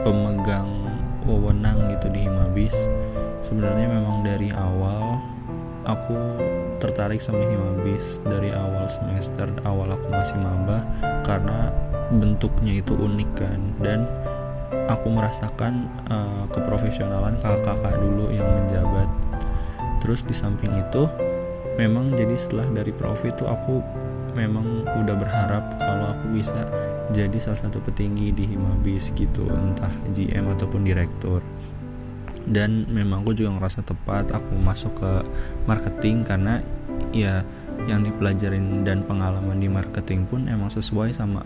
pemegang 0.04 0.68
wewenang 1.28 1.92
gitu 1.92 2.08
di 2.12 2.28
Himabis. 2.28 2.76
Sebenarnya 3.44 3.92
memang 3.92 4.24
dari 4.24 4.50
awal 4.56 5.20
aku 5.84 6.16
tertarik 6.80 7.20
sama 7.20 7.44
Himabis 7.44 8.24
dari 8.24 8.56
awal 8.56 8.88
semester 8.88 9.52
awal 9.68 9.96
aku 9.96 10.08
masih 10.08 10.40
maba 10.40 10.84
karena 11.28 11.72
bentuknya 12.12 12.80
itu 12.80 12.96
unik 12.96 13.30
kan 13.36 13.60
dan 13.84 14.08
aku 14.88 15.08
merasakan 15.12 15.88
uh, 16.12 16.44
keprofesionalan 16.52 17.40
kakak-kakak 17.40 17.96
dulu 18.00 18.32
yang 18.32 18.48
menjabat 18.48 19.08
terus 20.04 20.28
di 20.28 20.36
samping 20.36 20.76
itu 20.76 21.08
memang 21.80 22.14
jadi 22.14 22.36
setelah 22.36 22.68
dari 22.70 22.92
prof 22.92 23.24
itu 23.24 23.48
aku 23.48 23.80
memang 24.36 24.84
udah 24.84 25.16
berharap 25.16 25.64
kalau 25.80 26.12
aku 26.14 26.26
bisa 26.36 26.68
jadi 27.14 27.38
salah 27.40 27.60
satu 27.68 27.80
petinggi 27.84 28.34
di 28.34 28.44
Himabis 28.54 29.14
gitu 29.16 29.46
entah 29.48 29.92
GM 30.12 30.50
ataupun 30.54 30.84
direktur. 30.84 31.40
Dan 32.44 32.92
memang 32.92 33.24
aku 33.24 33.40
juga 33.40 33.56
ngerasa 33.56 33.88
tepat 33.88 34.36
aku 34.36 34.52
masuk 34.60 35.00
ke 35.00 35.12
marketing 35.64 36.28
karena 36.28 36.60
ya 37.16 37.46
yang 37.88 38.04
dipelajarin 38.04 38.84
dan 38.84 39.04
pengalaman 39.08 39.60
di 39.60 39.72
marketing 39.72 40.28
pun 40.28 40.48
emang 40.52 40.68
sesuai 40.68 41.16
sama 41.16 41.44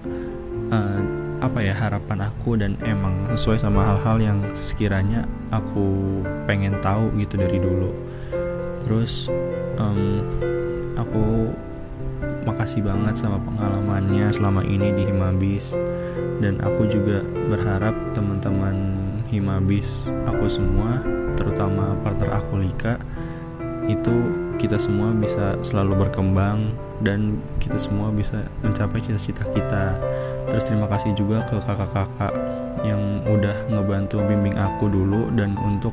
uh, 0.73 1.01
apa 1.37 1.59
ya 1.61 1.73
harapan 1.77 2.25
aku 2.25 2.57
dan 2.57 2.73
emang 2.81 3.29
sesuai 3.37 3.61
sama 3.61 3.85
hal-hal 3.85 4.17
yang 4.17 4.39
sekiranya 4.57 5.29
aku 5.53 6.21
pengen 6.49 6.81
tahu 6.81 7.13
gitu 7.21 7.37
dari 7.37 7.61
dulu 7.61 8.06
terus 8.87 9.27
um, 9.75 10.23
aku 10.95 11.51
makasih 12.47 12.79
banget 12.87 13.19
sama 13.19 13.35
pengalamannya 13.43 14.31
selama 14.31 14.63
ini 14.63 14.95
di 14.95 15.03
Himabis. 15.11 15.75
Dan 16.39 16.63
aku 16.63 16.87
juga 16.87 17.19
berharap 17.51 17.91
teman-teman 18.15 18.95
Himabis 19.27 20.07
aku 20.23 20.47
semua 20.47 21.03
terutama 21.35 21.99
partner 21.99 22.39
aku 22.39 22.63
Lika 22.63 22.95
itu 23.91 24.15
kita 24.55 24.79
semua 24.79 25.11
bisa 25.11 25.59
selalu 25.61 26.07
berkembang 26.07 26.71
dan 27.03 27.37
kita 27.59 27.77
semua 27.77 28.09
bisa 28.09 28.47
mencapai 28.63 29.03
cita-cita 29.03 29.43
kita. 29.51 29.99
Terus 30.47 30.63
terima 30.63 30.87
kasih 30.87 31.11
juga 31.13 31.43
ke 31.43 31.59
kakak-kakak 31.59 32.33
yang 32.87 33.25
udah 33.27 33.67
ngebantu 33.67 34.23
bimbing 34.23 34.55
aku 34.55 34.87
dulu 34.87 35.29
dan 35.35 35.59
untuk 35.59 35.91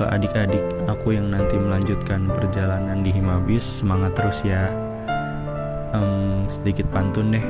ke 0.00 0.08
adik-adik 0.08 0.64
aku 0.88 1.12
yang 1.12 1.28
nanti 1.28 1.60
melanjutkan 1.60 2.32
perjalanan 2.32 3.04
di 3.04 3.12
Himabis. 3.12 3.84
Semangat 3.84 4.16
terus 4.16 4.40
ya. 4.40 4.72
Um, 5.92 6.48
sedikit 6.48 6.88
pantun 6.88 7.36
deh. 7.36 7.44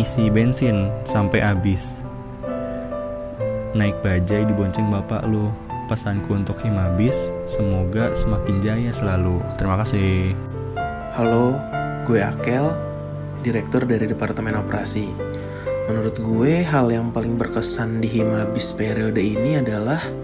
Isi 0.00 0.32
bensin 0.32 0.88
sampai 1.04 1.44
habis. 1.44 2.00
Naik 3.76 4.00
bajai 4.00 4.48
dibonceng 4.48 4.88
bapak 4.88 5.28
lu 5.28 5.52
pesanku 5.84 6.32
untuk 6.32 6.56
Himabis. 6.64 7.28
Semoga 7.44 8.16
semakin 8.16 8.64
jaya 8.64 8.88
selalu. 8.88 9.44
Terima 9.60 9.76
kasih. 9.84 10.32
Halo 11.12 11.60
gue 12.08 12.24
Akel 12.24 12.72
direktur 13.44 13.84
dari 13.84 14.08
Departemen 14.08 14.56
Operasi. 14.56 15.04
Menurut 15.84 16.16
gue 16.16 16.64
hal 16.64 16.88
yang 16.88 17.12
paling 17.12 17.36
berkesan 17.36 18.00
di 18.00 18.08
Himabis 18.08 18.72
periode 18.72 19.20
ini 19.20 19.60
adalah 19.60 20.23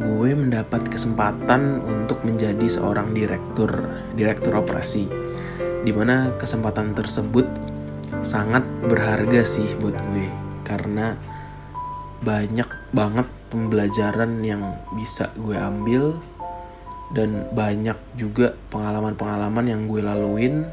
gue 0.00 0.30
mendapat 0.32 0.88
kesempatan 0.88 1.84
untuk 1.84 2.24
menjadi 2.24 2.66
seorang 2.72 3.12
direktur 3.12 3.68
direktur 4.16 4.56
operasi 4.56 5.04
di 5.84 5.92
mana 5.92 6.32
kesempatan 6.40 6.96
tersebut 6.96 7.44
sangat 8.24 8.64
berharga 8.84 9.44
sih 9.44 9.68
buat 9.76 9.96
gue 10.12 10.28
karena 10.64 11.20
banyak 12.24 12.68
banget 12.96 13.28
pembelajaran 13.52 14.40
yang 14.40 14.76
bisa 14.96 15.32
gue 15.36 15.56
ambil 15.56 16.16
dan 17.10 17.48
banyak 17.52 17.96
juga 18.14 18.54
pengalaman-pengalaman 18.70 19.66
yang 19.66 19.82
gue 19.90 20.00
laluin 20.00 20.64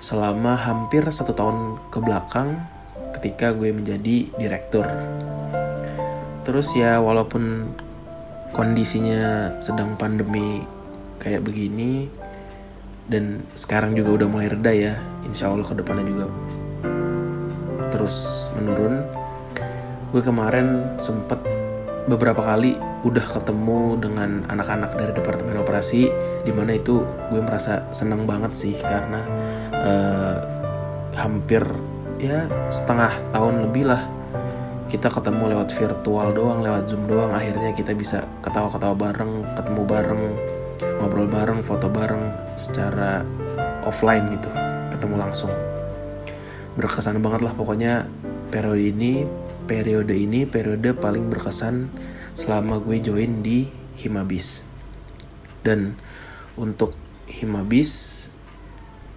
selama 0.00 0.56
hampir 0.56 1.04
satu 1.08 1.32
tahun 1.32 1.80
ke 1.92 1.98
belakang 2.00 2.62
ketika 3.16 3.52
gue 3.52 3.72
menjadi 3.72 4.28
direktur. 4.36 4.84
Terus 6.44 6.68
ya 6.76 7.00
walaupun 7.00 7.74
kondisinya 8.54 9.56
sedang 9.58 9.98
pandemi 9.98 10.62
kayak 11.22 11.42
begini, 11.42 12.06
dan 13.06 13.46
sekarang 13.54 13.94
juga 13.94 14.22
udah 14.22 14.28
mulai 14.30 14.50
reda 14.50 14.72
ya. 14.74 14.94
Insya 15.26 15.50
Allah 15.50 15.66
ke 15.66 15.74
depannya 15.74 16.06
juga 16.06 16.26
terus 17.94 18.48
menurun. 18.58 19.02
Gue 20.10 20.22
kemarin 20.22 20.98
sempet 20.98 21.38
beberapa 22.06 22.38
kali 22.38 22.78
udah 23.06 23.26
ketemu 23.26 23.98
dengan 23.98 24.46
anak-anak 24.50 24.94
dari 24.98 25.12
departemen 25.14 25.58
operasi 25.62 26.10
di 26.42 26.52
mana 26.54 26.78
itu 26.78 27.02
gue 27.30 27.42
merasa 27.42 27.86
senang 27.90 28.26
banget 28.26 28.54
sih 28.54 28.74
karena 28.78 29.22
uh, 29.74 30.36
hampir 31.14 31.62
ya 32.18 32.46
setengah 32.70 33.10
tahun 33.30 33.68
lebih 33.68 33.90
lah 33.90 34.15
kita 34.86 35.10
ketemu 35.10 35.50
lewat 35.56 35.74
virtual 35.74 36.30
doang 36.30 36.62
lewat 36.62 36.86
zoom 36.86 37.10
doang. 37.10 37.34
Akhirnya 37.34 37.74
kita 37.74 37.90
bisa 37.92 38.22
ketawa-ketawa 38.42 38.94
bareng 38.94 39.32
ketemu 39.58 39.82
bareng 39.82 40.22
ngobrol 41.02 41.26
bareng 41.26 41.60
foto 41.66 41.90
bareng 41.90 42.54
secara 42.54 43.26
offline 43.82 44.30
gitu. 44.30 44.50
Ketemu 44.94 45.14
langsung. 45.18 45.50
Berkesan 46.78 47.18
banget 47.18 47.42
lah 47.42 47.54
pokoknya 47.58 48.06
periode 48.54 48.82
ini 48.82 49.26
periode 49.66 50.14
ini 50.14 50.46
periode 50.46 50.94
paling 50.94 51.26
berkesan 51.26 51.90
selama 52.38 52.78
gue 52.78 53.02
join 53.02 53.42
di 53.42 53.66
Himabis. 53.98 54.62
Dan 55.66 55.98
untuk 56.54 56.94
Himabis 57.26 58.30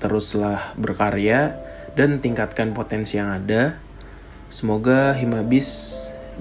teruslah 0.01 0.73
berkarya 0.79 1.61
dan 1.93 2.17
tingkatkan 2.23 2.73
potensi 2.73 3.21
yang 3.21 3.29
ada 3.29 3.77
semoga 4.49 5.13
Himabis 5.13 5.69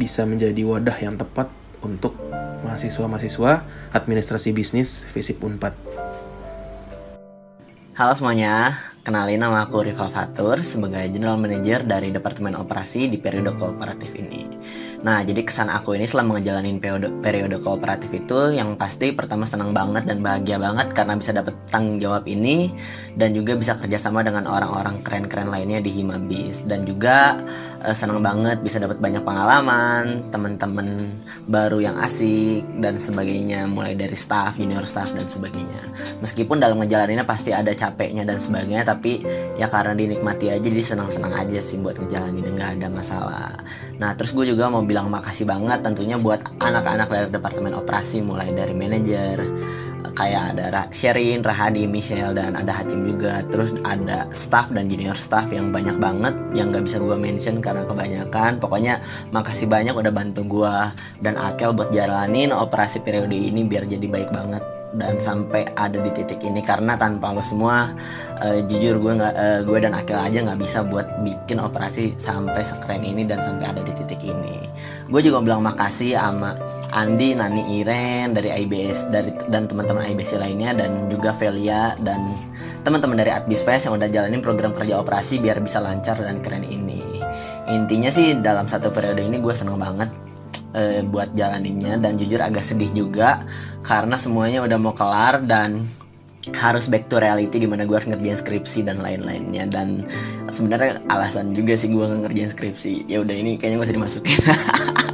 bisa 0.01 0.25
menjadi 0.25 0.64
wadah 0.64 0.97
yang 0.97 1.21
tepat 1.21 1.53
untuk 1.85 2.16
mahasiswa-mahasiswa 2.64 3.62
administrasi 3.92 4.51
bisnis 4.57 5.05
FISIP 5.12 5.44
Unpad. 5.44 5.77
Halo 7.99 8.14
semuanya, 8.14 8.79
kenalin 9.03 9.42
nama 9.42 9.66
aku 9.66 9.83
Rival 9.83 10.09
Fatur 10.09 10.62
sebagai 10.62 11.03
General 11.11 11.35
Manager 11.35 11.83
dari 11.83 12.14
Departemen 12.14 12.55
Operasi 12.55 13.11
di 13.11 13.18
periode 13.18 13.59
kooperatif 13.59 14.14
ini. 14.14 14.47
Nah, 14.99 15.23
jadi 15.23 15.47
kesan 15.47 15.71
aku 15.71 15.94
ini 15.94 16.11
selama 16.11 16.38
ngejalanin 16.38 16.83
periode, 16.83 17.11
periode 17.23 17.62
kooperatif 17.62 18.11
itu 18.11 18.55
yang 18.55 18.75
pasti 18.75 19.14
pertama 19.14 19.47
senang 19.47 19.71
banget 19.71 20.11
dan 20.11 20.23
bahagia 20.27 20.59
banget 20.59 20.90
karena 20.90 21.14
bisa 21.14 21.31
dapat 21.31 21.55
tanggung 21.71 22.03
jawab 22.03 22.27
ini 22.27 22.75
dan 23.14 23.31
juga 23.31 23.55
bisa 23.55 23.79
kerjasama 23.79 24.27
dengan 24.27 24.51
orang-orang 24.51 25.03
keren-keren 25.07 25.55
lainnya 25.55 25.79
di 25.79 25.94
Himabis 25.94 26.66
dan 26.66 26.83
juga 26.83 27.38
uh, 27.85 27.97
senang 27.97 28.23
banget 28.23 28.59
bisa 28.62 28.83
dapat 28.83 28.99
banyak 28.99 29.23
pengalaman, 29.23 30.27
teman-teman 30.31 31.14
baru 31.47 31.79
yang 31.83 31.97
asik 32.03 32.67
dan 32.83 32.99
sebagainya 32.99 33.67
mulai 33.71 33.95
dari 33.95 34.14
staff, 34.19 34.59
junior 34.59 34.85
staff 34.85 35.14
dan 35.14 35.27
sebagainya. 35.27 35.83
Meskipun 36.23 36.59
dalam 36.59 36.79
ngejalaninnya 36.83 37.27
pasti 37.27 37.55
ada 37.55 37.71
capeknya 37.75 38.27
dan 38.27 38.43
sebagainya 38.43 38.87
tapi 38.87 39.23
ya 39.57 39.71
karena 39.71 39.95
dinikmati 39.95 40.51
aja 40.51 40.62
jadi 40.62 40.83
senang-senang 40.83 41.35
aja 41.35 41.59
sih 41.62 41.79
buat 41.79 41.99
ngejalanin 41.99 42.55
nggak 42.55 42.71
ada 42.83 42.88
masalah. 42.91 43.51
Nah, 43.99 44.14
terus 44.14 44.35
gue 44.35 44.47
juga 44.47 44.71
mau 44.71 44.83
bilang 44.83 45.11
makasih 45.11 45.47
banget 45.47 45.83
tentunya 45.83 46.19
buat 46.19 46.43
anak-anak 46.59 47.09
dari 47.11 47.29
departemen 47.31 47.75
operasi 47.79 48.23
mulai 48.23 48.51
dari 48.55 48.75
manajer 48.75 49.43
kayak 50.14 50.56
ada 50.56 50.87
Sherin, 50.90 51.42
Rahadi, 51.44 51.87
Michelle 51.87 52.34
dan 52.34 52.54
ada 52.54 52.70
Hacim 52.70 53.04
juga. 53.06 53.42
Terus 53.48 53.76
ada 53.82 54.26
staff 54.32 54.70
dan 54.72 54.90
junior 54.90 55.16
staff 55.16 55.50
yang 55.50 55.70
banyak 55.70 55.96
banget 55.98 56.34
yang 56.54 56.74
gak 56.74 56.87
bisa 56.87 56.98
gue 56.98 57.16
mention 57.16 57.58
karena 57.62 57.84
kebanyakan. 57.87 58.58
Pokoknya 58.62 59.00
makasih 59.30 59.70
banyak 59.70 59.94
udah 59.94 60.12
bantu 60.12 60.42
gue 60.46 60.74
dan 61.22 61.34
Akel 61.38 61.74
buat 61.74 61.90
jalanin 61.94 62.50
operasi 62.54 63.02
periode 63.02 63.34
ini 63.34 63.66
biar 63.66 63.87
jadi 63.87 64.06
baik 64.06 64.30
banget 64.34 64.62
dan 64.96 65.20
sampai 65.20 65.68
ada 65.76 66.00
di 66.00 66.11
titik 66.12 66.40
ini. 66.40 66.64
Karena 66.64 66.96
tanpa 66.96 67.34
lo 67.34 67.44
semua 67.44 67.92
uh, 68.40 68.58
jujur 68.64 68.96
gue 68.96 69.12
nggak 69.20 69.34
uh, 69.37 69.61
gue 69.66 69.78
dan 69.84 69.92
Akil 69.92 70.16
aja 70.16 70.38
nggak 70.40 70.61
bisa 70.61 70.80
buat 70.87 71.06
bikin 71.26 71.61
operasi 71.61 72.16
sampai 72.16 72.64
sekeren 72.64 73.04
ini 73.04 73.28
dan 73.28 73.44
sampai 73.44 73.68
ada 73.68 73.80
di 73.84 73.92
titik 73.92 74.22
ini. 74.24 74.64
Gue 75.08 75.20
juga 75.20 75.44
bilang 75.44 75.61
makasih 75.61 76.16
sama 76.16 76.56
Andi 76.98 77.30
Nani 77.30 77.78
Iren 77.78 78.34
dari 78.34 78.50
IBS 78.50 79.06
dari 79.14 79.30
dan 79.46 79.70
teman-teman 79.70 80.02
IBS 80.11 80.34
lainnya 80.34 80.74
dan 80.74 81.06
juga 81.06 81.30
Velia 81.30 81.94
dan 82.02 82.18
teman-teman 82.82 83.14
dari 83.14 83.30
Adbis 83.30 83.62
Fest 83.62 83.87
yang 83.87 83.94
udah 83.94 84.11
jalanin 84.11 84.42
program 84.42 84.74
kerja 84.74 84.98
operasi 84.98 85.38
biar 85.38 85.62
bisa 85.62 85.78
lancar 85.78 86.18
dan 86.18 86.42
keren 86.42 86.66
ini. 86.66 87.22
Intinya 87.70 88.11
sih 88.11 88.34
dalam 88.42 88.66
satu 88.66 88.90
periode 88.90 89.22
ini 89.22 89.38
gue 89.38 89.54
seneng 89.54 89.78
banget 89.78 90.11
uh, 90.74 91.06
buat 91.06 91.38
jalaninnya 91.38 92.02
dan 92.02 92.18
jujur 92.18 92.42
agak 92.42 92.66
sedih 92.66 92.90
juga 92.90 93.46
karena 93.87 94.18
semuanya 94.18 94.66
udah 94.66 94.78
mau 94.82 94.90
kelar 94.90 95.46
dan 95.46 95.87
harus 96.50 96.90
back 96.90 97.06
to 97.06 97.22
reality 97.22 97.62
di 97.62 97.68
mana 97.70 97.87
gue 97.87 97.94
harus 97.94 98.11
ngerjain 98.11 98.42
skripsi 98.42 98.82
dan 98.82 98.98
lain-lainnya. 98.98 99.70
Dan 99.70 100.02
sebenarnya 100.50 101.06
alasan 101.06 101.54
juga 101.54 101.78
sih 101.78 101.94
gue 101.94 102.02
ngerjain 102.26 102.50
skripsi. 102.50 103.06
Ya 103.06 103.22
udah 103.22 103.34
ini 103.38 103.54
kayaknya 103.54 103.76
gue 103.78 103.87
usah 103.87 103.96
dimasukin 104.02 104.38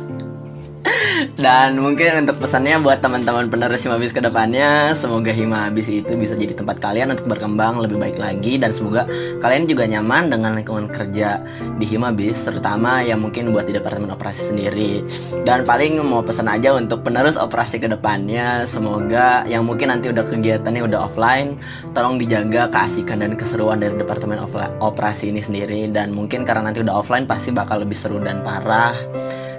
Dan 1.45 1.77
mungkin 1.77 2.25
untuk 2.25 2.41
pesannya 2.41 2.81
buat 2.81 3.05
teman-teman 3.05 3.53
penerus 3.53 3.85
Himabis 3.85 4.17
ke 4.17 4.25
depannya, 4.25 4.97
semoga 4.97 5.29
Himabis 5.29 5.93
itu 5.93 6.17
bisa 6.17 6.33
jadi 6.33 6.57
tempat 6.57 6.81
kalian 6.81 7.13
untuk 7.13 7.29
berkembang 7.29 7.85
lebih 7.85 8.01
baik 8.01 8.17
lagi 8.17 8.57
dan 8.57 8.73
semoga 8.73 9.05
kalian 9.45 9.69
juga 9.69 9.85
nyaman 9.85 10.33
dengan 10.33 10.57
lingkungan 10.57 10.89
kerja 10.89 11.45
di 11.77 11.85
Himabis, 11.85 12.49
terutama 12.49 13.05
yang 13.05 13.21
mungkin 13.21 13.53
buat 13.53 13.69
di 13.69 13.77
departemen 13.77 14.09
operasi 14.17 14.57
sendiri. 14.57 15.05
Dan 15.45 15.69
paling 15.69 16.01
mau 16.01 16.25
pesan 16.25 16.49
aja 16.49 16.73
untuk 16.73 17.05
penerus 17.05 17.37
operasi 17.37 17.77
ke 17.77 17.93
depannya, 17.93 18.65
semoga 18.65 19.45
yang 19.45 19.69
mungkin 19.69 19.93
nanti 19.93 20.17
udah 20.17 20.25
kegiatannya 20.25 20.81
udah 20.81 21.13
offline, 21.13 21.61
tolong 21.93 22.17
dijaga 22.17 22.73
keasikan 22.73 23.21
dan 23.21 23.37
keseruan 23.37 23.85
dari 23.85 23.93
departemen 24.01 24.41
operasi 24.81 25.29
ini 25.29 25.45
sendiri 25.45 25.93
dan 25.93 26.09
mungkin 26.09 26.49
karena 26.49 26.73
nanti 26.73 26.81
udah 26.81 27.05
offline 27.05 27.29
pasti 27.29 27.53
bakal 27.53 27.85
lebih 27.85 28.01
seru 28.01 28.17
dan 28.17 28.41
parah 28.41 28.97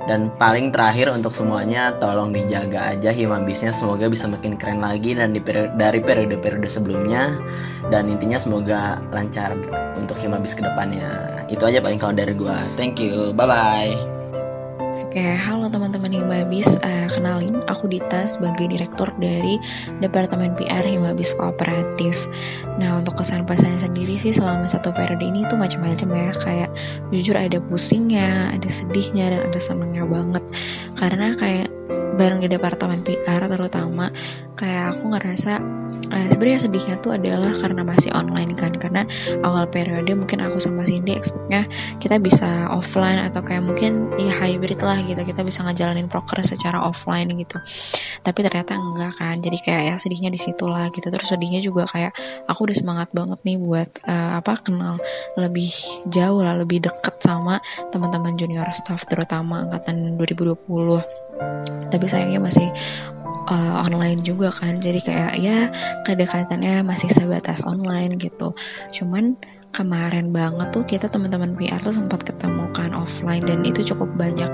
dan 0.06 0.30
paling 0.38 0.70
terakhir 0.70 1.10
untuk 1.10 1.34
semuanya 1.34 1.94
tolong 1.98 2.30
dijaga 2.30 2.94
aja 2.94 3.10
himabisnya 3.10 3.74
semoga 3.74 4.06
bisa 4.06 4.30
makin 4.30 4.54
keren 4.54 4.82
lagi 4.82 5.18
dan 5.18 5.34
di 5.34 5.42
periode, 5.42 5.74
dari 5.76 6.00
periode-periode 6.02 6.70
sebelumnya. 6.70 7.42
Dan 7.90 8.14
intinya 8.14 8.38
semoga 8.38 9.02
lancar 9.10 9.58
untuk 9.98 10.18
himabis 10.22 10.54
ke 10.54 10.62
depannya 10.62 11.46
itu 11.50 11.62
aja 11.66 11.82
paling 11.82 11.98
kalau 11.98 12.14
dari 12.14 12.34
gua. 12.38 12.58
Thank 12.78 13.02
you. 13.02 13.34
Bye 13.34 13.50
bye 13.50 14.15
Oke, 15.16 15.32
halo 15.48 15.72
teman-teman 15.72 16.12
Himabis, 16.12 16.76
uh, 16.84 17.08
kenalin 17.08 17.64
aku 17.72 17.88
Dita 17.88 18.28
sebagai 18.28 18.68
direktur 18.68 19.16
dari 19.16 19.56
Departemen 20.04 20.60
PR 20.60 20.84
Himabis 20.84 21.40
Kooperatif. 21.40 22.28
Nah, 22.76 23.00
untuk 23.00 23.24
kesan 23.24 23.48
pesannya 23.48 23.80
sendiri 23.80 24.20
sih 24.20 24.36
selama 24.36 24.68
satu 24.68 24.92
periode 24.92 25.24
ini 25.24 25.48
tuh 25.48 25.56
macam-macam 25.56 26.10
ya, 26.12 26.30
kayak 26.36 26.70
jujur 27.16 27.40
ada 27.40 27.64
pusingnya, 27.64 28.60
ada 28.60 28.68
sedihnya 28.68 29.32
dan 29.32 29.42
ada 29.48 29.56
senengnya 29.56 30.04
banget. 30.04 30.44
Karena 31.00 31.32
kayak 31.40 31.72
bareng 32.20 32.44
di 32.44 32.52
departemen 32.52 33.00
PR 33.08 33.48
terutama 33.48 34.12
kayak 34.56 34.96
aku 34.96 35.12
ngerasa 35.12 35.60
uh, 36.12 36.28
sebenarnya 36.32 36.60
sedihnya 36.68 36.96
tuh 37.04 37.16
adalah 37.16 37.52
karena 37.60 37.82
masih 37.84 38.12
online 38.16 38.56
kan. 38.56 38.72
Karena 38.76 39.04
awal 39.44 39.68
periode 39.70 40.10
mungkin 40.16 40.42
aku 40.44 40.58
sama 40.58 40.88
Cindy 40.88 41.16
expectnya 41.16 41.68
kita 42.00 42.18
bisa 42.20 42.72
offline 42.72 43.20
atau 43.22 43.44
kayak 43.44 43.64
mungkin 43.68 44.12
ya 44.20 44.32
hybrid 44.32 44.80
lah 44.82 45.00
gitu. 45.04 45.22
Kita 45.22 45.44
bisa 45.44 45.64
ngejalanin 45.68 46.08
proker 46.08 46.42
secara 46.42 46.82
offline 46.82 47.30
gitu. 47.36 47.60
Tapi 48.24 48.40
ternyata 48.42 48.80
enggak 48.80 49.20
kan. 49.20 49.36
Jadi 49.44 49.58
kayak 49.62 49.84
ya 49.92 49.96
sedihnya 50.00 50.32
di 50.32 50.40
situ 50.40 50.66
lah 50.66 50.90
gitu. 50.90 51.08
Terus 51.12 51.28
sedihnya 51.28 51.60
juga 51.60 51.86
kayak 51.86 52.16
aku 52.48 52.72
udah 52.72 52.76
semangat 52.78 53.10
banget 53.12 53.40
nih 53.44 53.58
buat 53.60 53.90
uh, 54.08 54.40
apa 54.40 54.64
kenal 54.64 54.98
lebih 55.36 55.72
jauh 56.08 56.42
lah 56.42 56.56
lebih 56.56 56.84
deket 56.84 57.20
sama 57.20 57.60
teman-teman 57.92 58.38
junior 58.38 58.68
staff 58.72 59.04
terutama 59.10 59.66
angkatan 59.66 60.16
2020 60.20 60.66
tapi 61.90 62.06
sayangnya 62.12 62.40
masih 62.42 62.70
uh, 63.50 63.86
online 63.86 64.22
juga 64.22 64.50
kan. 64.52 64.78
Jadi 64.78 65.00
kayak 65.02 65.34
ya 65.40 65.70
kedekatannya 66.06 66.82
masih 66.86 67.10
sebatas 67.14 67.62
online 67.66 68.18
gitu. 68.18 68.54
Cuman 68.94 69.38
kemarin 69.76 70.32
banget 70.32 70.72
tuh 70.72 70.88
kita 70.88 71.12
teman-teman 71.12 71.52
PR 71.60 71.84
tuh 71.84 71.92
sempat 71.92 72.24
ketemu 72.24 72.72
kan 72.72 72.96
offline 72.96 73.44
dan 73.44 73.60
itu 73.68 73.84
cukup 73.84 74.08
banyak. 74.16 74.48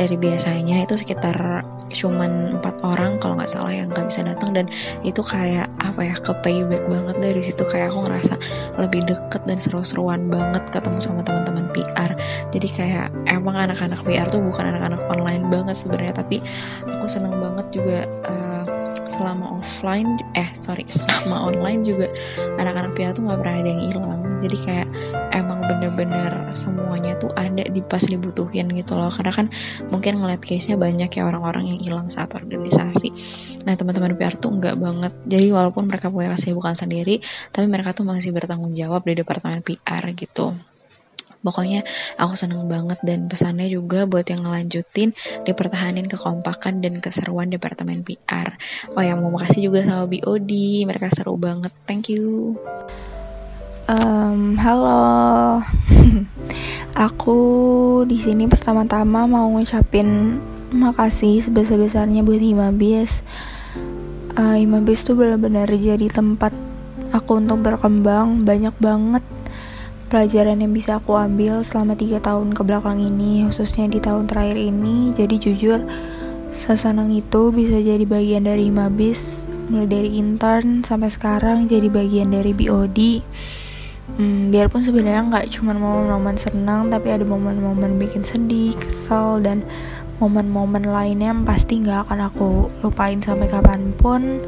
Dari 0.00 0.16
biasanya 0.16 0.88
itu 0.88 0.96
sekitar 0.96 1.60
cuman 1.92 2.56
empat 2.56 2.80
orang 2.80 3.20
kalau 3.20 3.36
nggak 3.36 3.52
salah 3.52 3.68
yang 3.68 3.92
nggak 3.92 4.08
bisa 4.08 4.24
datang 4.24 4.56
dan 4.56 4.66
itu 5.04 5.20
kayak 5.20 5.68
apa 5.76 6.00
ya 6.08 6.16
ke 6.16 6.32
payback 6.40 6.88
banget 6.88 7.16
dari 7.20 7.44
situ. 7.44 7.68
Kayak 7.68 7.92
aku 7.92 8.08
ngerasa 8.08 8.34
lebih 8.80 9.04
deket 9.04 9.44
dan 9.44 9.60
seru-seruan 9.60 10.32
banget 10.32 10.64
ketemu 10.72 10.98
sama 11.04 11.20
teman-teman 11.20 11.68
PR 11.76 12.10
jadi 12.52 12.68
kayak 12.68 13.06
emang 13.28 13.56
anak-anak 13.56 14.00
PR 14.04 14.28
tuh 14.28 14.44
bukan 14.44 14.72
anak-anak 14.72 15.00
online 15.08 15.48
banget 15.48 15.76
sebenarnya 15.76 16.14
tapi 16.14 16.38
aku 16.84 17.06
seneng 17.08 17.40
banget 17.40 17.66
juga 17.72 17.98
uh, 18.28 18.64
selama 19.08 19.60
offline 19.60 20.20
eh 20.36 20.48
sorry 20.52 20.84
selama 20.92 21.52
online 21.52 21.80
juga 21.84 22.06
anak-anak 22.60 22.92
PIA 22.96 23.12
tuh 23.16 23.24
nggak 23.24 23.40
pernah 23.40 23.56
ada 23.60 23.68
yang 23.68 23.82
hilang 23.88 24.21
jadi 24.42 24.56
kayak 24.58 24.88
emang 25.30 25.62
bener-bener 25.62 26.50
semuanya 26.58 27.14
tuh 27.16 27.30
ada 27.38 27.62
di 27.62 27.80
pas 27.80 28.02
dibutuhin 28.02 28.66
gitu 28.74 28.98
loh 28.98 29.08
karena 29.08 29.32
kan 29.32 29.46
mungkin 29.88 30.18
ngeliat 30.18 30.42
case-nya 30.42 30.74
banyak 30.74 31.08
ya 31.08 31.22
orang-orang 31.22 31.74
yang 31.74 31.78
hilang 31.78 32.08
saat 32.10 32.34
organisasi 32.34 33.14
nah 33.62 33.78
teman-teman 33.78 34.18
PR 34.18 34.34
tuh 34.36 34.50
nggak 34.58 34.76
banget 34.76 35.12
jadi 35.24 35.46
walaupun 35.54 35.86
mereka 35.86 36.10
punya 36.10 36.34
kesibukan 36.34 36.74
sendiri 36.74 37.22
tapi 37.54 37.70
mereka 37.70 37.94
tuh 37.94 38.02
masih 38.02 38.34
bertanggung 38.34 38.74
jawab 38.74 39.06
di 39.06 39.14
departemen 39.22 39.62
PR 39.62 40.02
gitu 40.18 40.58
Pokoknya 41.42 41.82
aku 42.16 42.38
seneng 42.38 42.70
banget 42.70 43.02
dan 43.02 43.26
pesannya 43.26 43.66
juga 43.66 44.06
buat 44.06 44.22
yang 44.30 44.46
ngelanjutin 44.46 45.10
dipertahanin 45.42 46.06
kekompakan 46.06 46.78
dan 46.78 47.02
keseruan 47.02 47.50
Departemen 47.50 48.06
PR. 48.06 48.54
Oh 48.94 49.02
ya 49.02 49.18
mau 49.18 49.34
makasih 49.34 49.68
juga 49.68 49.82
sama 49.82 50.06
BOD, 50.06 50.50
mereka 50.86 51.10
seru 51.10 51.34
banget. 51.34 51.74
Thank 51.84 52.14
you. 52.14 52.54
Um, 53.90 54.54
halo, 54.62 55.58
aku 56.94 57.40
di 58.06 58.14
sini 58.14 58.46
pertama-tama 58.46 59.26
mau 59.26 59.50
ngucapin 59.50 60.38
makasih 60.70 61.42
sebesar-besarnya 61.42 62.22
buat 62.22 62.38
Himabis. 62.38 63.26
Uh, 64.38 64.54
tuh 65.02 65.18
benar-benar 65.18 65.66
jadi 65.66 66.06
tempat 66.06 66.54
aku 67.10 67.42
untuk 67.42 67.58
berkembang 67.66 68.46
banyak 68.46 68.70
banget. 68.78 69.26
Pelajaran 70.06 70.62
yang 70.62 70.70
bisa 70.70 71.02
aku 71.02 71.18
ambil 71.18 71.66
selama 71.66 71.98
tiga 71.98 72.22
tahun 72.22 72.54
ke 72.54 72.62
belakang 72.62 73.02
ini 73.02 73.50
khususnya 73.50 73.90
di 73.90 73.98
tahun 73.98 74.30
terakhir 74.30 74.62
ini. 74.62 75.10
Jadi 75.10 75.42
jujur 75.42 75.82
sesenang 76.54 77.10
itu 77.10 77.50
bisa 77.50 77.82
jadi 77.82 78.06
bagian 78.06 78.46
dari 78.46 78.70
Mabis 78.70 79.50
mulai 79.66 79.90
dari 79.90 80.22
intern 80.22 80.86
sampai 80.86 81.10
sekarang 81.10 81.66
jadi 81.66 81.90
bagian 81.90 82.30
dari 82.30 82.52
BOD 82.54 82.98
hmm, 84.18 84.52
biarpun 84.52 84.82
sebenarnya 84.82 85.22
nggak 85.28 85.46
cuma 85.54 85.76
momen-momen 85.76 86.36
senang 86.36 86.88
tapi 86.92 87.12
ada 87.12 87.24
momen-momen 87.24 87.96
bikin 87.96 88.26
sedih 88.26 88.74
kesel 88.76 89.40
dan 89.40 89.64
momen-momen 90.22 90.86
lainnya 90.86 91.34
yang 91.34 91.42
pasti 91.42 91.82
nggak 91.82 92.06
akan 92.06 92.30
aku 92.30 92.50
lupain 92.86 93.18
sampai 93.18 93.50
kapan 93.50 93.90
pun. 93.98 94.38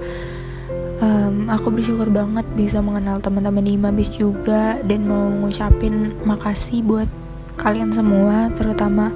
Um, 1.03 1.50
aku 1.50 1.74
bersyukur 1.74 2.07
banget 2.07 2.46
bisa 2.55 2.79
mengenal 2.79 3.18
teman-teman 3.18 3.66
di 3.66 3.74
Mabis 3.74 4.09
juga 4.14 4.79
dan 4.87 5.11
mau 5.11 5.27
ngucapin 5.27 6.14
makasih 6.22 6.87
buat 6.87 7.11
kalian 7.59 7.90
semua 7.90 8.48
terutama 8.55 9.11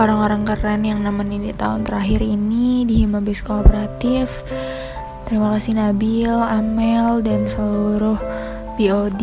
orang-orang 0.00 0.48
keren 0.48 0.82
yang 0.88 1.04
nemenin 1.04 1.52
di 1.52 1.54
tahun 1.56 1.84
terakhir 1.84 2.24
ini 2.24 2.88
di 2.88 3.04
Himabis 3.04 3.44
Kooperatif. 3.44 4.44
Terima 5.28 5.52
kasih 5.58 5.76
Nabil, 5.76 6.32
Amel 6.32 7.20
dan 7.20 7.44
seluruh 7.44 8.16
BOD 8.76 9.22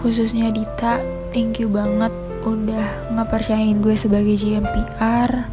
khususnya 0.00 0.48
Dita 0.54 1.02
thank 1.34 1.60
you 1.60 1.68
banget 1.68 2.14
udah 2.40 3.12
ngepercayain 3.12 3.84
gue 3.84 3.92
sebagai 3.98 4.38
GMPR 4.40 5.50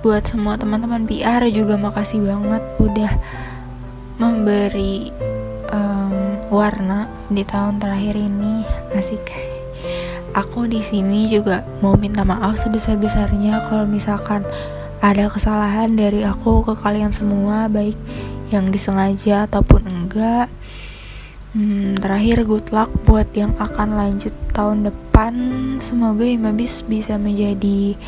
buat 0.00 0.24
semua 0.24 0.56
teman-teman 0.56 1.04
PR 1.04 1.44
juga 1.52 1.76
makasih 1.76 2.24
banget 2.24 2.64
udah 2.80 3.12
memberi 4.16 5.12
um, 5.68 6.40
warna 6.48 7.08
di 7.28 7.44
tahun 7.44 7.76
terakhir 7.76 8.16
ini. 8.16 8.64
Asik. 8.96 9.20
Aku 10.32 10.64
di 10.64 10.80
sini 10.80 11.28
juga 11.28 11.68
mau 11.84 12.00
minta 12.00 12.24
maaf 12.24 12.56
sebesar 12.56 12.96
besarnya 12.96 13.60
kalau 13.68 13.84
misalkan 13.84 14.40
ada 15.04 15.28
kesalahan 15.28 15.92
dari 15.92 16.24
aku 16.24 16.64
ke 16.64 16.76
kalian 16.80 17.12
semua 17.12 17.68
baik 17.68 17.96
yang 18.48 18.72
disengaja 18.72 19.44
ataupun 19.44 19.84
enggak 19.84 20.48
hmm, 21.54 21.98
terakhir 21.98 22.46
good 22.46 22.68
luck 22.70 22.90
buat 23.06 23.26
yang 23.34 23.54
akan 23.58 23.98
lanjut 23.98 24.34
tahun 24.54 24.86
depan. 24.86 25.34
Semoga 25.82 26.22
Imabis 26.26 26.82
bisa 26.86 27.16
menjadi 27.16 27.98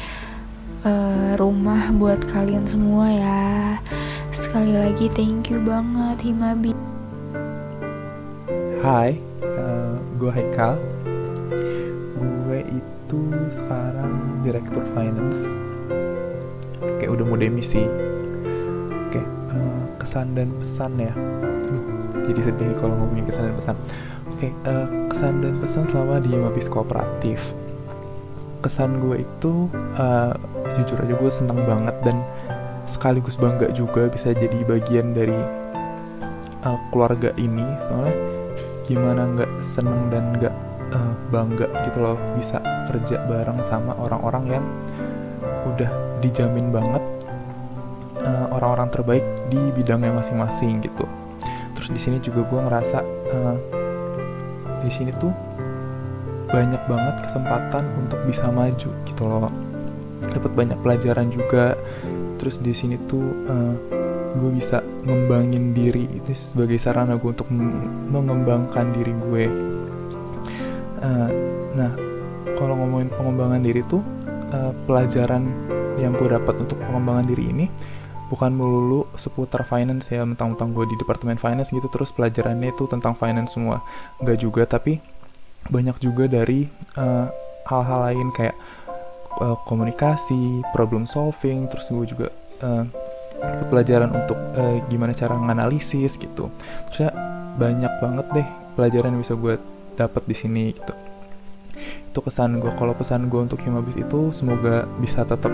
uh, 0.87 1.35
rumah 1.39 1.91
buat 1.95 2.23
kalian 2.31 2.67
semua 2.67 3.07
ya. 3.11 3.45
Sekali 4.31 4.75
lagi 4.77 5.09
thank 5.17 5.49
you 5.49 5.63
banget 5.65 6.29
Himabi 6.29 6.77
Hai, 8.83 9.15
uh, 9.47 9.95
gue 10.19 10.31
Haikal. 10.35 10.75
Gue 12.19 12.67
itu 12.67 13.21
sekarang 13.55 14.43
Direktur 14.43 14.83
Finance. 14.91 15.47
Kayak 16.99 17.15
udah 17.15 17.25
mau 17.31 17.39
demisi. 17.39 17.87
Oke, 19.07 19.23
uh, 19.55 19.83
kesan 20.03 20.35
dan 20.35 20.51
pesan 20.59 20.99
ya 20.99 21.15
Jadi 22.13 22.41
sedih 22.45 22.77
kalau 22.79 22.95
ngomongin 22.97 23.25
kesan 23.29 23.51
dan 23.51 23.57
pesan. 23.57 23.77
Oke, 24.33 24.49
uh, 24.69 24.87
kesan 25.11 25.35
dan 25.41 25.55
pesan 25.59 25.85
selama 25.89 26.21
di 26.21 26.33
Mabis 26.35 26.69
Kooperatif. 26.69 27.41
Kesan 28.63 29.03
gue 29.03 29.25
itu 29.25 29.67
uh, 29.99 30.33
jujur 30.79 30.99
aja 31.03 31.15
gue 31.19 31.31
seneng 31.33 31.59
banget 31.67 31.97
dan 32.07 32.17
sekaligus 32.87 33.35
bangga 33.41 33.73
juga 33.75 34.07
bisa 34.13 34.31
jadi 34.31 34.59
bagian 34.69 35.17
dari 35.17 35.35
uh, 36.67 36.79
keluarga 36.95 37.35
ini. 37.41 37.67
Soalnya 37.89 38.15
gimana 38.87 39.23
nggak 39.35 39.53
seneng 39.75 40.11
dan 40.11 40.25
nggak 40.39 40.55
uh, 40.93 41.13
bangga 41.33 41.67
gitu 41.89 41.99
loh 42.03 42.19
bisa 42.37 42.61
kerja 42.91 43.25
bareng 43.27 43.59
sama 43.67 43.97
orang-orang 43.97 44.61
yang 44.61 44.65
udah 45.65 45.91
dijamin 46.21 46.69
banget 46.75 47.03
uh, 48.23 48.47
orang-orang 48.55 48.89
terbaik 48.91 49.25
di 49.49 49.59
bidangnya 49.75 50.13
masing-masing 50.13 50.83
gitu 50.83 51.07
di 51.93 52.01
sini 52.01 52.17
juga 52.19 52.43
gue 52.49 52.61
ngerasa 52.65 52.99
uh, 53.37 53.57
di 54.83 54.91
sini 54.91 55.13
tuh 55.21 55.33
banyak 56.51 56.83
banget 56.85 57.15
kesempatan 57.29 57.85
untuk 58.01 58.19
bisa 58.29 58.49
maju 58.53 58.91
gitu 59.09 59.23
loh. 59.25 59.53
Dapat 60.33 60.53
banyak 60.53 60.79
pelajaran 60.81 61.29
juga. 61.33 61.77
Terus 62.37 62.59
di 62.59 62.75
sini 62.75 62.99
tuh 63.07 63.23
uh, 63.47 63.75
gue 64.33 64.51
bisa 64.57 64.81
ngembangin 65.05 65.77
diri 65.77 66.09
itu 66.09 66.33
sebagai 66.33 66.81
sarana 66.81 67.21
gue 67.21 67.31
untuk 67.31 67.49
mengembangkan 68.09 68.97
diri 68.97 69.13
gue 69.13 69.45
uh, 71.05 71.31
nah 71.77 71.93
kalau 72.57 72.79
ngomongin 72.81 73.13
pengembangan 73.13 73.61
diri 73.61 73.83
tuh 73.91 74.01
uh, 74.55 74.73
pelajaran 74.89 75.45
yang 76.01 76.17
gue 76.17 76.29
dapat 76.33 76.55
untuk 76.65 76.81
pengembangan 76.81 77.29
diri 77.29 77.45
ini 77.53 77.67
bukan 78.33 78.49
melulu 78.49 79.05
seputar 79.21 79.69
finance 79.69 80.09
ya 80.09 80.25
mentang-mentang 80.25 80.73
gue 80.73 80.89
di 80.89 80.97
departemen 80.97 81.37
finance 81.37 81.69
gitu 81.69 81.85
terus 81.93 82.09
pelajarannya 82.17 82.73
itu 82.73 82.89
tentang 82.89 83.13
finance 83.13 83.53
semua 83.53 83.85
nggak 84.25 84.39
juga 84.41 84.65
tapi 84.65 85.05
banyak 85.69 86.01
juga 86.01 86.27
dari 86.27 86.67
hal-hal 87.69 88.01
uh, 88.01 88.05
lain 88.11 88.35
kayak 88.35 88.57
uh, 89.39 89.57
komunikasi, 89.65 90.61
problem 90.75 91.07
solving, 91.07 91.71
terus 91.71 91.87
gue 91.89 92.07
juga 92.09 92.29
uh, 92.67 92.85
pelajaran 93.71 94.11
untuk 94.11 94.39
uh, 94.59 94.83
gimana 94.91 95.15
cara 95.15 95.39
menganalisis 95.39 96.19
gitu. 96.19 96.51
Terus 96.91 97.09
ya 97.09 97.11
banyak 97.57 97.93
banget 98.01 98.27
deh 98.33 98.49
pelajaran 98.75 99.15
yang 99.15 99.23
bisa 99.23 99.37
gue 99.39 99.55
dapat 99.95 100.23
di 100.27 100.37
sini 100.37 100.65
gitu. 100.75 100.95
Itu 102.11 102.21
kesan 102.21 102.59
gue. 102.59 102.73
Kalau 102.75 102.93
pesan 102.97 103.31
gue 103.31 103.41
untuk 103.41 103.61
Himabis 103.63 103.97
itu 103.97 104.35
semoga 104.35 104.85
bisa 105.01 105.25
tetap 105.25 105.53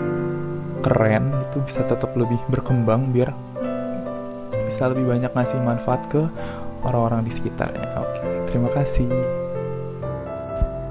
keren, 0.79 1.31
itu 1.49 1.63
bisa 1.63 1.83
tetap 1.83 2.15
lebih 2.15 2.39
berkembang 2.47 3.11
biar 3.11 3.31
bisa 4.69 4.95
lebih 4.95 5.11
banyak 5.11 5.31
ngasih 5.35 5.59
manfaat 5.59 6.01
ke 6.07 6.23
orang-orang 6.87 7.27
di 7.27 7.35
sekitarnya. 7.35 7.83
Oke, 7.99 8.47
terima 8.47 8.71
kasih. 8.71 9.11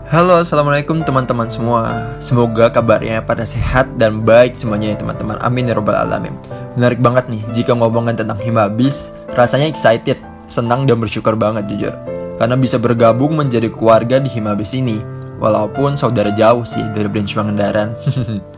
Halo, 0.09 0.40
assalamualaikum 0.40 1.05
teman-teman 1.05 1.48
semua. 1.48 2.12
Semoga 2.20 2.72
kabarnya 2.72 3.24
pada 3.24 3.44
sehat 3.44 3.88
dan 4.01 4.24
baik 4.24 4.57
semuanya 4.57 4.92
ya 4.92 4.96
teman-teman. 5.01 5.40
Amin 5.40 5.68
ya 5.68 5.77
robbal 5.77 5.97
alamin. 5.97 6.32
Menarik 6.76 7.01
banget 7.01 7.28
nih 7.32 7.41
jika 7.57 7.72
ngomongin 7.72 8.16
tentang 8.16 8.41
Himabis. 8.41 9.12
Rasanya 9.36 9.68
excited, 9.68 10.20
senang 10.49 10.89
dan 10.89 11.01
bersyukur 11.01 11.36
banget 11.36 11.68
jujur. 11.68 11.93
Karena 12.36 12.57
bisa 12.57 12.80
bergabung 12.80 13.36
menjadi 13.36 13.72
keluarga 13.72 14.20
di 14.20 14.32
Himabis 14.32 14.76
ini. 14.76 15.01
Walaupun 15.41 15.97
saudara 15.97 16.32
jauh 16.32 16.64
sih 16.64 16.84
dari 16.93 17.09
branch 17.09 17.32
Pangandaran. 17.36 17.93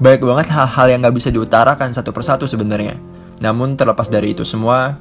Baik 0.00 0.24
banget 0.24 0.48
hal-hal 0.48 0.86
yang 0.88 1.04
gak 1.04 1.12
bisa 1.12 1.28
diutarakan 1.28 1.92
satu 1.92 2.08
persatu 2.08 2.48
sebenarnya. 2.48 2.96
Namun 3.44 3.76
terlepas 3.76 4.08
dari 4.08 4.32
itu 4.32 4.48
semua, 4.48 4.96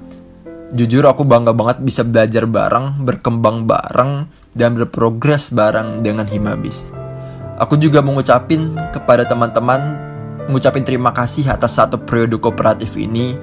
jujur 0.76 1.08
aku 1.08 1.24
bangga 1.24 1.56
banget 1.56 1.80
bisa 1.80 2.04
belajar 2.04 2.43
bareng, 2.43 3.08
berkembang 3.08 3.64
bareng, 3.64 4.28
dan 4.52 4.76
berprogres 4.76 5.56
bareng 5.56 6.04
dengan 6.04 6.28
Himabis. 6.28 6.91
Aku 7.64 7.80
juga 7.80 8.04
mengucapin 8.04 8.76
kepada 8.91 9.24
teman-teman, 9.24 9.95
mengucapin 10.52 10.84
terima 10.84 11.16
kasih 11.16 11.47
atas 11.47 11.80
satu 11.80 11.95
periode 12.04 12.36
kooperatif 12.36 13.00
ini, 13.00 13.39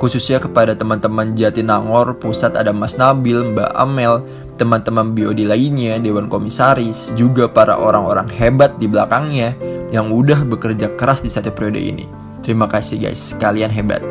khususnya 0.00 0.40
kepada 0.40 0.72
teman-teman 0.72 1.36
Jatinangor, 1.36 2.16
Pusat 2.16 2.64
ada 2.64 2.72
Mas 2.72 2.96
Nabil, 2.96 3.44
Mbak 3.52 3.76
Amel, 3.76 4.24
teman-teman 4.54 5.14
BOD 5.14 5.46
lainnya, 5.50 5.98
Dewan 5.98 6.30
Komisaris, 6.30 7.10
juga 7.18 7.50
para 7.50 7.78
orang-orang 7.78 8.30
hebat 8.34 8.78
di 8.78 8.86
belakangnya 8.86 9.54
yang 9.90 10.10
udah 10.10 10.46
bekerja 10.46 10.94
keras 10.94 11.22
di 11.22 11.30
satu 11.30 11.50
periode 11.50 11.82
ini. 11.82 12.06
Terima 12.44 12.68
kasih 12.68 13.08
guys, 13.08 13.34
kalian 13.40 13.72
hebat. 13.72 14.02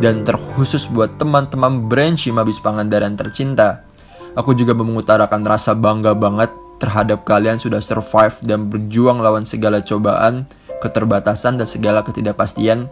dan 0.00 0.24
terkhusus 0.24 0.88
buat 0.88 1.20
teman-teman 1.20 1.84
brand 1.84 2.16
Himabis 2.16 2.56
Pangandaran 2.64 3.20
tercinta. 3.20 3.84
Aku 4.32 4.56
juga 4.56 4.72
mengutarakan 4.72 5.44
rasa 5.44 5.76
bangga 5.76 6.16
banget 6.16 6.48
terhadap 6.80 7.28
kalian 7.28 7.60
sudah 7.60 7.84
survive 7.84 8.32
dan 8.48 8.72
berjuang 8.72 9.20
lawan 9.20 9.44
segala 9.44 9.84
cobaan, 9.84 10.48
keterbatasan, 10.80 11.60
dan 11.60 11.68
segala 11.68 12.00
ketidakpastian. 12.00 12.88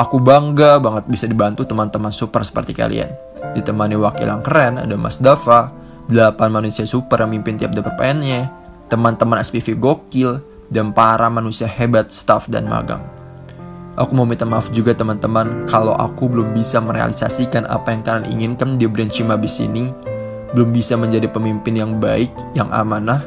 Aku 0.00 0.24
bangga 0.24 0.80
banget 0.80 1.04
bisa 1.04 1.28
dibantu 1.28 1.68
teman-teman 1.68 2.08
super 2.08 2.40
seperti 2.40 2.72
kalian. 2.72 3.12
Ditemani 3.52 4.00
wakil 4.00 4.24
yang 4.24 4.40
keren, 4.40 4.80
ada 4.80 4.96
Mas 4.96 5.20
Dava, 5.20 5.68
8 6.12 6.36
manusia 6.52 6.84
super 6.84 7.24
yang 7.24 7.32
mimpin 7.32 7.56
tiap 7.56 7.72
departemennya, 7.72 8.52
teman-teman 8.92 9.40
SPV 9.40 9.80
gokil, 9.80 10.44
dan 10.68 10.92
para 10.92 11.32
manusia 11.32 11.64
hebat 11.64 12.12
staff 12.12 12.48
dan 12.52 12.68
magang. 12.68 13.00
Aku 13.96 14.16
mau 14.16 14.24
minta 14.24 14.48
maaf 14.48 14.72
juga 14.72 14.96
teman-teman 14.96 15.68
kalau 15.68 15.92
aku 15.92 16.24
belum 16.28 16.56
bisa 16.56 16.80
merealisasikan 16.80 17.68
apa 17.68 17.92
yang 17.92 18.00
kalian 18.00 18.24
inginkan 18.28 18.80
di 18.80 18.88
brand 18.88 19.12
Cimabis 19.12 19.60
ini, 19.60 19.92
belum 20.56 20.72
bisa 20.72 20.96
menjadi 20.96 21.28
pemimpin 21.28 21.76
yang 21.76 22.00
baik, 22.00 22.32
yang 22.56 22.72
amanah, 22.72 23.20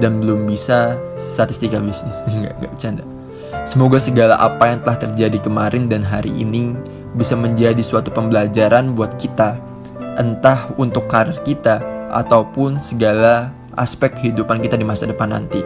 dan 0.00 0.20
belum 0.24 0.48
bisa 0.48 0.96
statistika 1.20 1.76
bisnis. 1.80 2.16
Enggak, 2.32 2.56
enggak 2.60 2.72
bercanda. 2.72 3.04
Semoga 3.68 4.00
segala 4.00 4.40
apa 4.40 4.72
yang 4.72 4.80
telah 4.80 4.98
terjadi 5.04 5.36
kemarin 5.36 5.84
dan 5.84 6.00
hari 6.00 6.32
ini 6.32 6.72
bisa 7.12 7.36
menjadi 7.36 7.80
suatu 7.84 8.08
pembelajaran 8.08 8.96
buat 8.96 9.20
kita, 9.20 9.60
entah 10.16 10.72
untuk 10.80 11.12
karir 11.12 11.36
kita 11.44 11.89
ataupun 12.10 12.82
segala 12.82 13.54
aspek 13.78 14.12
kehidupan 14.18 14.58
kita 14.60 14.74
di 14.74 14.84
masa 14.84 15.06
depan 15.06 15.30
nanti. 15.30 15.62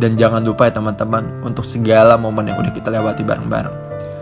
Dan 0.00 0.18
jangan 0.18 0.42
lupa 0.42 0.66
ya 0.66 0.74
teman-teman 0.74 1.44
untuk 1.46 1.62
segala 1.62 2.18
momen 2.18 2.50
yang 2.50 2.58
udah 2.58 2.74
kita 2.74 2.90
lewati 2.90 3.22
bareng-bareng. 3.22 3.76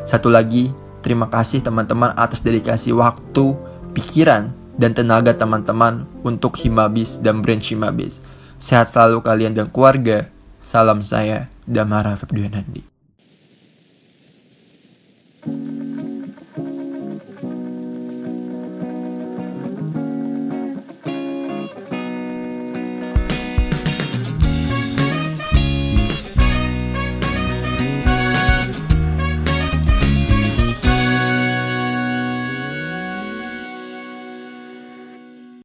Satu 0.04 0.28
lagi, 0.28 0.68
terima 1.00 1.32
kasih 1.32 1.64
teman-teman 1.64 2.12
atas 2.12 2.44
dedikasi 2.44 2.92
waktu, 2.92 3.56
pikiran, 3.96 4.52
dan 4.76 4.92
tenaga 4.92 5.32
teman-teman 5.32 6.04
untuk 6.20 6.60
Himabis 6.60 7.20
dan 7.24 7.40
brand 7.40 7.64
Himabis. 7.64 8.20
Sehat 8.60 8.92
selalu 8.92 9.24
kalian 9.24 9.56
dan 9.56 9.66
keluarga. 9.72 10.28
Salam 10.60 11.00
saya, 11.02 11.50
Damara 11.64 12.14
Febduyanandi. 12.14 12.91